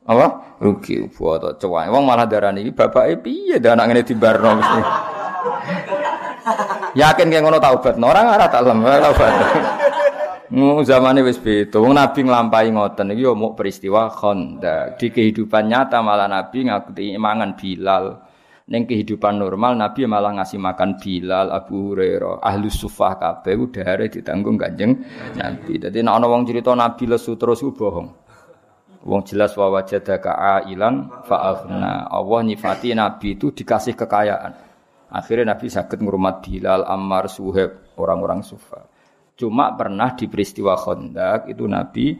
[0.05, 0.61] Apa?
[0.61, 1.89] Rugi boto cowok.
[1.89, 4.81] Wong malah darani iki bapake piye dah anak ngene dibarno mesti.
[7.01, 7.97] Yakin kayak ngono taubat.
[7.97, 9.33] Orang ora tak lem taubat.
[10.51, 11.79] Mu zamane wis beda.
[11.79, 14.99] Wong Nabi nglampahi ngoten iki yo muk peristiwa Khandaq.
[14.99, 18.19] Di kehidupan nyata malah Nabi ngakuti mangan Bilal.
[18.71, 24.59] Ning kehidupan normal Nabi malah ngasih makan Bilal, Abu Hurairah, ahli sufah kabeh udare ditanggung
[24.59, 24.95] Kanjeng
[25.39, 25.79] Nabi.
[25.79, 28.11] Dadi nek ana wong cerita Nabi lesu terus ku bohong.
[29.07, 32.11] Wong jelas wa wajadaka ailan fa'aghna.
[32.11, 34.53] Allah nyifati Nabi itu dikasih kekayaan.
[35.15, 38.87] Akhirnya Nabi sakit ngurmat Bilal, Ammar, Suhaib, orang-orang sufa.
[39.41, 42.13] Cuma pernah di peristiwa Khandaq itu Nabi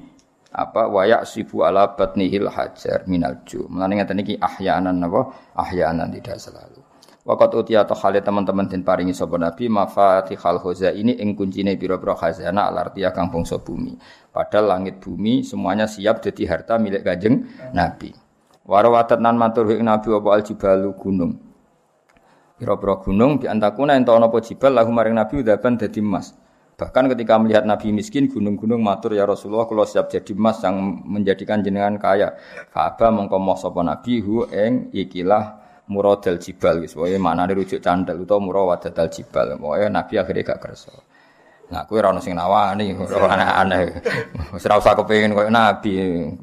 [0.57, 3.69] apa wayak sibu ala batnihil hajar minal ju.
[3.69, 5.29] Mulane ngeten iki ahyanan napa?
[5.53, 6.81] Ahyanan tidak selalu.
[7.21, 12.17] Waqat utia atau khalid teman-teman den paringi sapa Nabi mafatihal khaza ini ing kuncine pira-pira
[12.17, 14.01] khazanah alartia kang bangsa bumi.
[14.33, 17.45] Padahal langit bumi semuanya siap jadi harta milik Kanjeng
[17.77, 18.17] Nabi.
[18.65, 21.37] Warawatat nan matur Nabi apa aljibalu gunung.
[22.57, 26.33] Pira-pira gunung bi antakuna ento ana apa jibal lahu maring Nabi udaban dadi emas.
[26.81, 31.61] Bahkan ketika melihat Nabi miskin, gunung-gunung matur ya Rasulullah, kalau siap jadi emas yang menjadikan
[31.61, 32.33] jenengan kaya.
[32.73, 35.61] Ka'bah mongko moh sapa Nabi hu eng ikilah
[35.93, 39.61] muradal jibal wae maknane rujuk candal utawa murawadal jibal.
[39.61, 40.95] Wae Nabi akhirnya gak kersa.
[41.71, 44.03] Nah, kowe ora ono sing nawani, ora aneh-aneh.
[44.57, 45.93] Wis ora usah kepengin Nabi,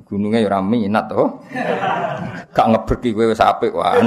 [0.05, 1.41] gununge ya minat to.
[2.53, 4.05] Gak ngeberki kowe wis apik wae.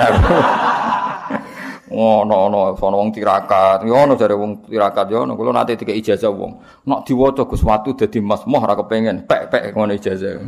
[1.91, 3.83] Ngono ono sono wong tirakat.
[3.85, 5.35] Yo ono jare wong tirakat yo ono.
[5.35, 6.87] Kula nate dikek ijazah wong.
[6.87, 9.27] Nek diwaca Gus watu dadi mas moh ora kepengin.
[9.27, 10.39] Pek-pek ngono ijazah.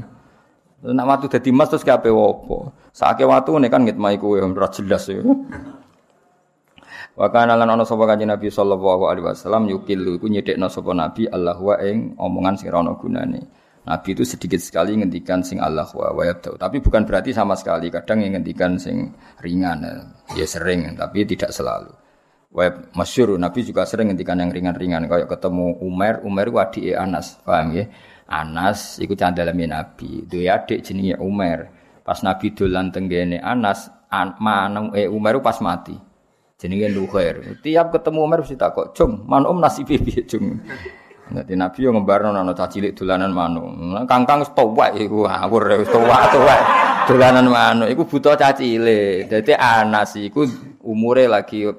[0.87, 2.71] Nek watu dadi mas terus kabeh opo?
[2.95, 5.23] Sake watu nek kan ngitmai kowe ora jelas yo
[7.13, 11.61] Wa kana lan ana sapa Nabi sallallahu alaihi wasallam yukil iku nyedekno sapa Nabi Allah
[11.61, 16.23] wa ing omongan sing ora gunane Nabi itu sedikit sekali ngendikan sing Allah wa wa
[16.39, 17.91] Tapi bukan berarti sama sekali.
[17.91, 19.11] Kadang yang ngendikan sing
[19.43, 19.83] ringan.
[20.39, 21.91] Ya sering, tapi tidak selalu.
[22.55, 25.11] Wa masyur, Nabi juga sering ngendikan yang ringan-ringan.
[25.11, 27.43] Kayak ketemu Umar, Umar itu adik Anas.
[27.43, 27.85] Paham ya?
[28.31, 30.31] Anas itu candalami Nabi.
[30.31, 31.67] Dua adik jenenge Umar.
[32.07, 35.99] Pas Nabi dolan tenggene Anas, an, manung eh Umar pas mati.
[36.55, 37.59] Jenenge Nuhair.
[37.59, 40.63] Tiap ketemu Umar mesti takok, "Cung, man om nasibe piye, Cung?"
[41.31, 43.65] Dadi Nabi yo ngembarno ana cah cilik dolanan manuk.
[44.11, 46.61] Kangkang wis tuwek iku ngawur wis tuwek-tuwek.
[47.07, 49.31] Dolanan manuk iku buta cah cilik.
[49.31, 50.43] Dadi Anas iku
[50.83, 51.79] umure lagi 14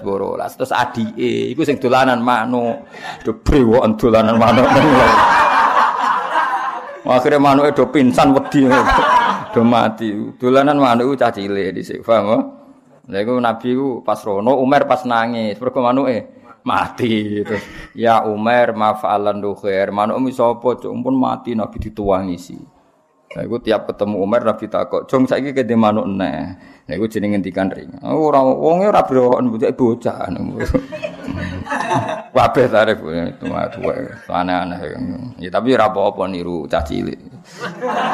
[0.00, 0.38] boro.
[0.38, 2.86] Terus adike iku sing dolanan manuk.
[3.26, 4.66] Do brewoken dolanan manuk.
[7.04, 8.64] Akhirnya manuke do pingsan wedi.
[9.52, 10.08] Do mati.
[10.40, 12.64] Dolanan manuk cah cilik dhisik, paham?
[13.04, 15.84] Lha iku Nabi ku pas rono Umar pas nangis, mergo
[16.64, 22.62] mati terus ya Umar mafa'alan khair manuk mi sapa cuk pun mati nabi dituwangi sih
[23.34, 26.54] Nah, iku tiap ketemu Umar Nabi takok, "Jong saiki kene manuk neh."
[26.86, 27.90] Nah, iku jenenge ngendikan ring.
[28.06, 30.30] Ora wonge ora browokan bocah bocah.
[32.34, 34.06] Kabeh tarif itu mah tuwe.
[34.30, 34.78] Aneh-aneh.
[35.42, 37.18] Ya tapi ora apa-apa niru cah cilik.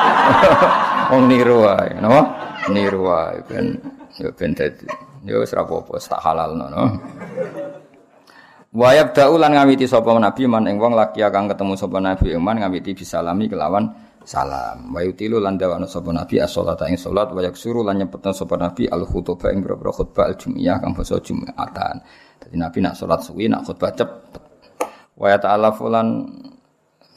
[1.13, 2.17] Wong niru wae, no?
[2.73, 3.77] Niru wae ben
[4.17, 4.89] yo ben dadi.
[5.29, 6.65] Yo ora apa-apa, tak halal no.
[8.71, 12.95] Wayab daulan ngawiti sapa nabi man ing wong laki kang ketemu sapa nabi iman ngawiti
[12.95, 13.91] bisalami kelawan
[14.23, 14.95] salam.
[14.95, 18.87] Wa yutilu lan dawana sapa nabi as-shalata ing salat wa yaksuru lan nyepetna sapa nabi
[18.87, 21.99] al-khutbah ing boro khutbah al-jum'iyah kang basa Jumatan.
[22.39, 24.43] Dadi nabi nak salat suwi nak khutbah cepet.
[25.19, 26.31] Wa ta'ala fulan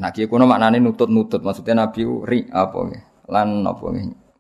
[0.02, 2.82] nak ki kono maknane nutut-nutut maksudnya nabi ri apa
[3.30, 3.86] lan apa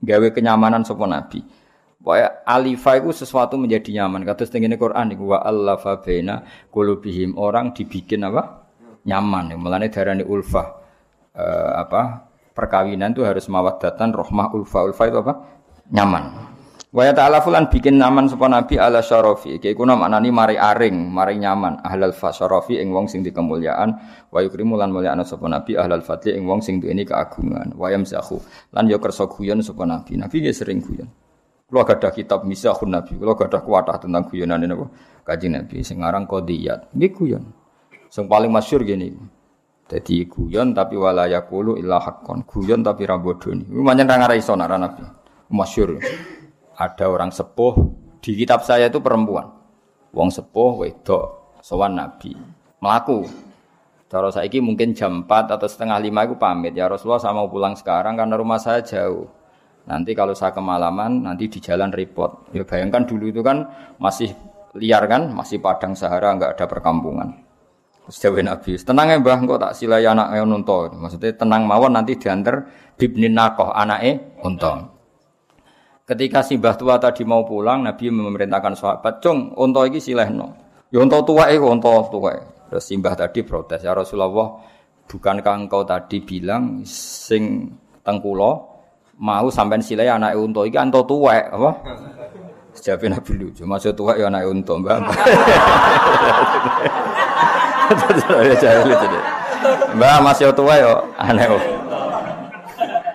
[0.01, 1.45] gawe kenyamanan sapa nabi.
[2.03, 4.27] Pokoknya alifa itu sesuatu menjadi nyaman.
[4.27, 8.67] Kata setengah Quran itu wa allafa baina qulubihim orang dibikin apa?
[9.07, 9.55] nyaman.
[9.55, 10.67] Mulane darani ulfah
[11.31, 12.27] uh, apa?
[12.53, 14.83] perkawinan itu harus mawaddatan rohmah ulfa.
[14.83, 15.33] Ulfa itu apa?
[15.95, 16.23] nyaman.
[16.93, 19.57] Wa ta'ala fulan bikin nyaman sapa nabi ala syarafi.
[19.57, 21.81] Iki kuna maknani mari aring, mari nyaman.
[21.81, 23.89] Ahlal fa syarafi ing wong sing dikemuliaan,
[24.29, 27.73] wa yukrimu lan mulyakna sapa nabi ahlal fadli ing wong sing duweni keagungan.
[27.73, 28.37] Wa yamsahu
[28.77, 30.21] lan yo kersa guyon nabi.
[30.21, 31.09] Nabi sering guyon.
[31.73, 34.77] Kalau ada kitab misahun Nabi, kalau ada kuatah tentang guyonan ini?
[35.25, 37.49] Kaji Nabi, sekarang kodiyat, ini guyon.
[38.13, 39.09] Yang paling masyur gini,
[39.89, 43.65] jadi guyon tapi walayakulu illa hakon, guyon tapi rambodoni.
[43.73, 45.01] Ini macam orang iso nara Nabi,
[45.49, 45.97] masyur.
[46.77, 47.73] Ada orang sepuh
[48.21, 49.49] di kitab saya itu perempuan,
[50.13, 52.37] wong sepuh wedok, sowan Nabi,
[52.77, 53.25] melaku.
[54.13, 57.73] Cara saiki mungkin jam 4 atau setengah lima itu pamit ya Rasulullah saya mau pulang
[57.73, 59.25] sekarang karena rumah saya jauh.
[59.83, 62.47] Nanti kalau saya kemalaman, nanti di jalan repot.
[62.55, 63.67] Ya bayangkan dulu itu kan
[63.99, 64.31] masih
[64.79, 67.43] liar kan, masih padang sahara, nggak ada perkampungan.
[68.07, 70.91] Sejauh Nabi, tenang ya mbah, kok tak silai anak nunto.
[70.91, 72.67] Maksudnya tenang mawon nanti diantar
[72.99, 74.91] bibni nakoh anaknya unta.
[76.03, 80.51] Ketika si mbah tua tadi mau pulang, Nabi memerintahkan sahabat, cung, unta ini silehno.
[80.91, 82.35] Ya unta tua iku unta tua.
[82.67, 84.57] Terus simbah tadi protes, ya Rasulullah,
[85.05, 87.69] bukankah engkau tadi bilang sing
[88.01, 88.72] tengkulo
[89.17, 91.69] mau sampean silai anak unta iki unta tua apa?
[92.73, 94.97] Sejapin Nabi lucu, maksud tua ya anak unta, Mbak.
[99.93, 101.45] Mbak masih tua ya aneh.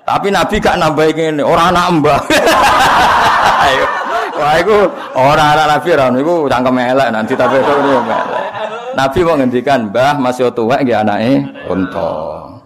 [0.07, 1.91] Tapi Nabi gak nambah ini, orang anak.
[3.67, 3.85] Ayo.
[4.39, 4.77] Wah, itu
[5.19, 7.99] orang anak Nabi orang itu cangkem elek nanti tapi itu ini.
[8.95, 12.58] Nabi mau ngendikan, "Mbah masih tua nggih anake unta."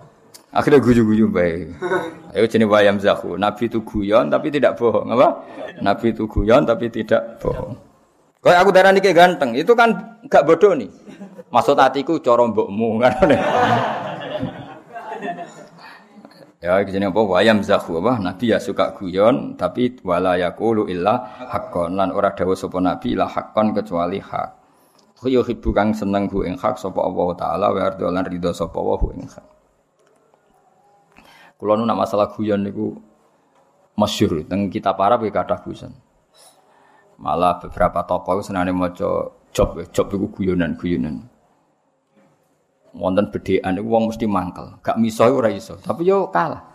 [0.53, 1.81] Akhirnya guyu-guyu baik.
[2.37, 3.41] Ayo jenis wayam zahu.
[3.41, 5.41] Nabi itu guyon tapi tidak bohong, apa?
[5.81, 7.73] Nabi itu guyon tapi tidak bohong.
[8.43, 10.91] Kalau aku darah kayak ganteng, itu kan gak bodoh nih.
[11.49, 13.15] Maksud hatiku corong mbokmu kan.
[16.63, 21.99] Ya jenenge apa wayam zahu apa nabi ya suka guyon tapi wala yaqulu illa haqqan
[21.99, 24.51] lan ora dawuh sapa nabi la haqqan kecuali hak.
[25.19, 28.79] Kuyo hibu kang seneng ku ing hak sapa Allah taala wa ardo lan ridho sapa
[28.79, 29.62] wa ing hak.
[31.63, 32.99] Kula nu masalah guyon niku
[33.95, 35.95] masyhur teng kita para kowe kathah guyon.
[37.23, 41.31] Malah beberapa tokoh senane maca job job iku guyonan-guyonan
[42.97, 44.79] wonten bedhekan iku wong mesti mangkel.
[44.85, 46.75] Gak miso ora iso, tapi yo kalah.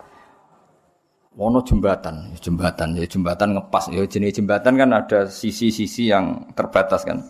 [1.37, 7.21] Wono jembatan, jembatan ya jembatan ngepas ya jenis jembatan kan ada sisi-sisi yang terbatas kan.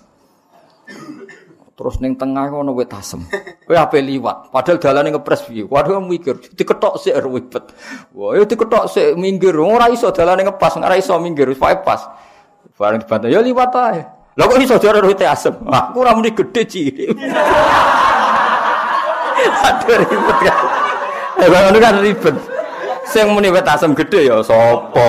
[1.78, 3.21] Terus ning tengah ono wit asem.
[3.69, 5.61] Kowe ape liwat, padahal dalane ngepres piye.
[5.61, 7.69] Waduh mikir, diketok sik ribet.
[8.17, 12.01] Wah, yo diketok sik minggir, ora iso dalane ngepas, ora iso minggir, wis pas.
[12.73, 14.01] Bareng dibantu, ya liwat ae.
[14.38, 15.53] Lah kok iso jare wit asem?
[15.69, 17.13] Aku ora muni gedhe cilik.
[19.69, 20.57] Aduh ribet kan.
[21.38, 22.36] Ya ngono kan ribet.
[23.05, 25.05] Sing muni wit asem gedhe ya sapa?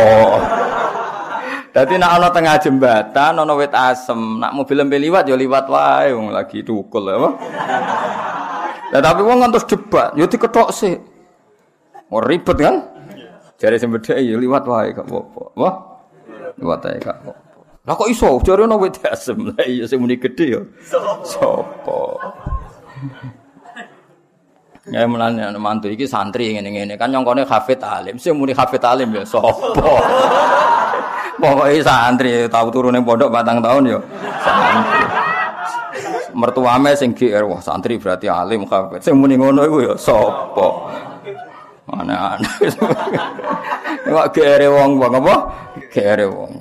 [1.68, 6.10] Dadi nek ana tengah jembatan ana wit asem, nak mobil lempe liwat ya liwat wae
[6.16, 7.28] wong lagi tukul apa.
[8.88, 10.96] Lah tapi wong ngantos debat, ya diketok sih.
[12.08, 12.76] Ora ribet kan?
[13.60, 15.42] Jare bedhe ya liwat wae gak apa-apa.
[15.60, 15.74] Wah.
[16.56, 17.32] Liwat ae gak apa-apa.
[17.84, 19.52] Lah kok iso jare ana wit asem.
[19.52, 20.60] Lah iya sing muni gedhe ya.
[21.24, 22.00] Sapa?
[24.88, 28.16] Ya mulane ana mantu iki santri ngene-ngene kan nyongkone hafid alim.
[28.16, 29.52] Sing muni hafid alim ya sapa?
[31.38, 33.98] Pokoke santri tau turu ning pondok batang tahun ya
[34.42, 35.04] santri.
[36.34, 39.02] Mertuame sing GR wah santri berarti alim hafid.
[39.02, 40.66] Sing muni ngono iku ya sapa?
[41.88, 42.50] Ana-ana.
[44.08, 45.34] Wak GR wong wong apa?
[45.94, 46.52] GR wong.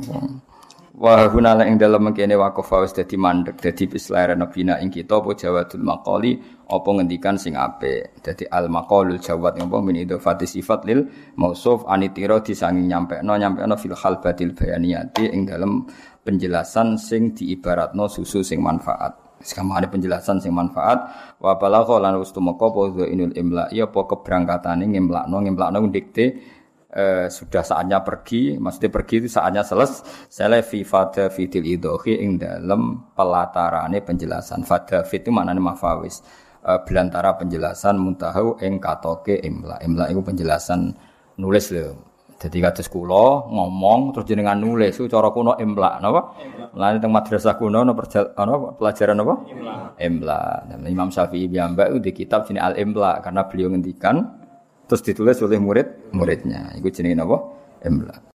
[0.98, 5.30] Wa hunala ing dalem mengkene waqaf wis dadi mandek dadi bislarana bina ing kita apa
[5.38, 8.20] jawadul maqali apa ngendikan sing apik.
[8.20, 11.08] Dadi al maqalul jawad apa min idhofati sifat lil
[11.40, 15.88] mausuf anitira disangi nyampekno nyampekno fil batil bayaniyati ing dalem
[16.28, 19.40] penjelasan sing diibaratno susu sing manfaat.
[19.40, 21.08] Sekarang ada penjelasan sing manfaat
[21.40, 26.26] wa balagha lan wis tumeka apa inul imla ya apa keberangkatane ngemlakno ngemlakno dikte
[26.98, 30.66] eh, sudah saatnya pergi, maksudnya pergi itu saatnya selesai.
[30.66, 34.66] fi fada fitil idohi ing dalam pelatarane penjelasan.
[34.66, 36.47] Fada fit itu maknanya mafawis.
[36.68, 39.80] Eh, belantara penjelasan muntahu ing katoke imla.
[39.88, 40.92] Imla itu penjelasan
[41.40, 41.96] nulis lho.
[42.44, 46.36] Jadi kata sekolah ngomong terus jenengan nulis itu cara kuno imla, napa?
[46.76, 49.36] Lan teng madrasah kuno no ano pelajaran apa?
[49.48, 49.76] Imla.
[49.96, 50.42] Imla.
[50.92, 54.28] Imam Syafi'i piyambak itu di kitab sini Al Imla karena beliau ngendikan
[54.92, 56.76] terus ditulis oleh murid muridnya.
[56.76, 57.48] Iku jenenge napa?
[57.88, 58.20] Imla.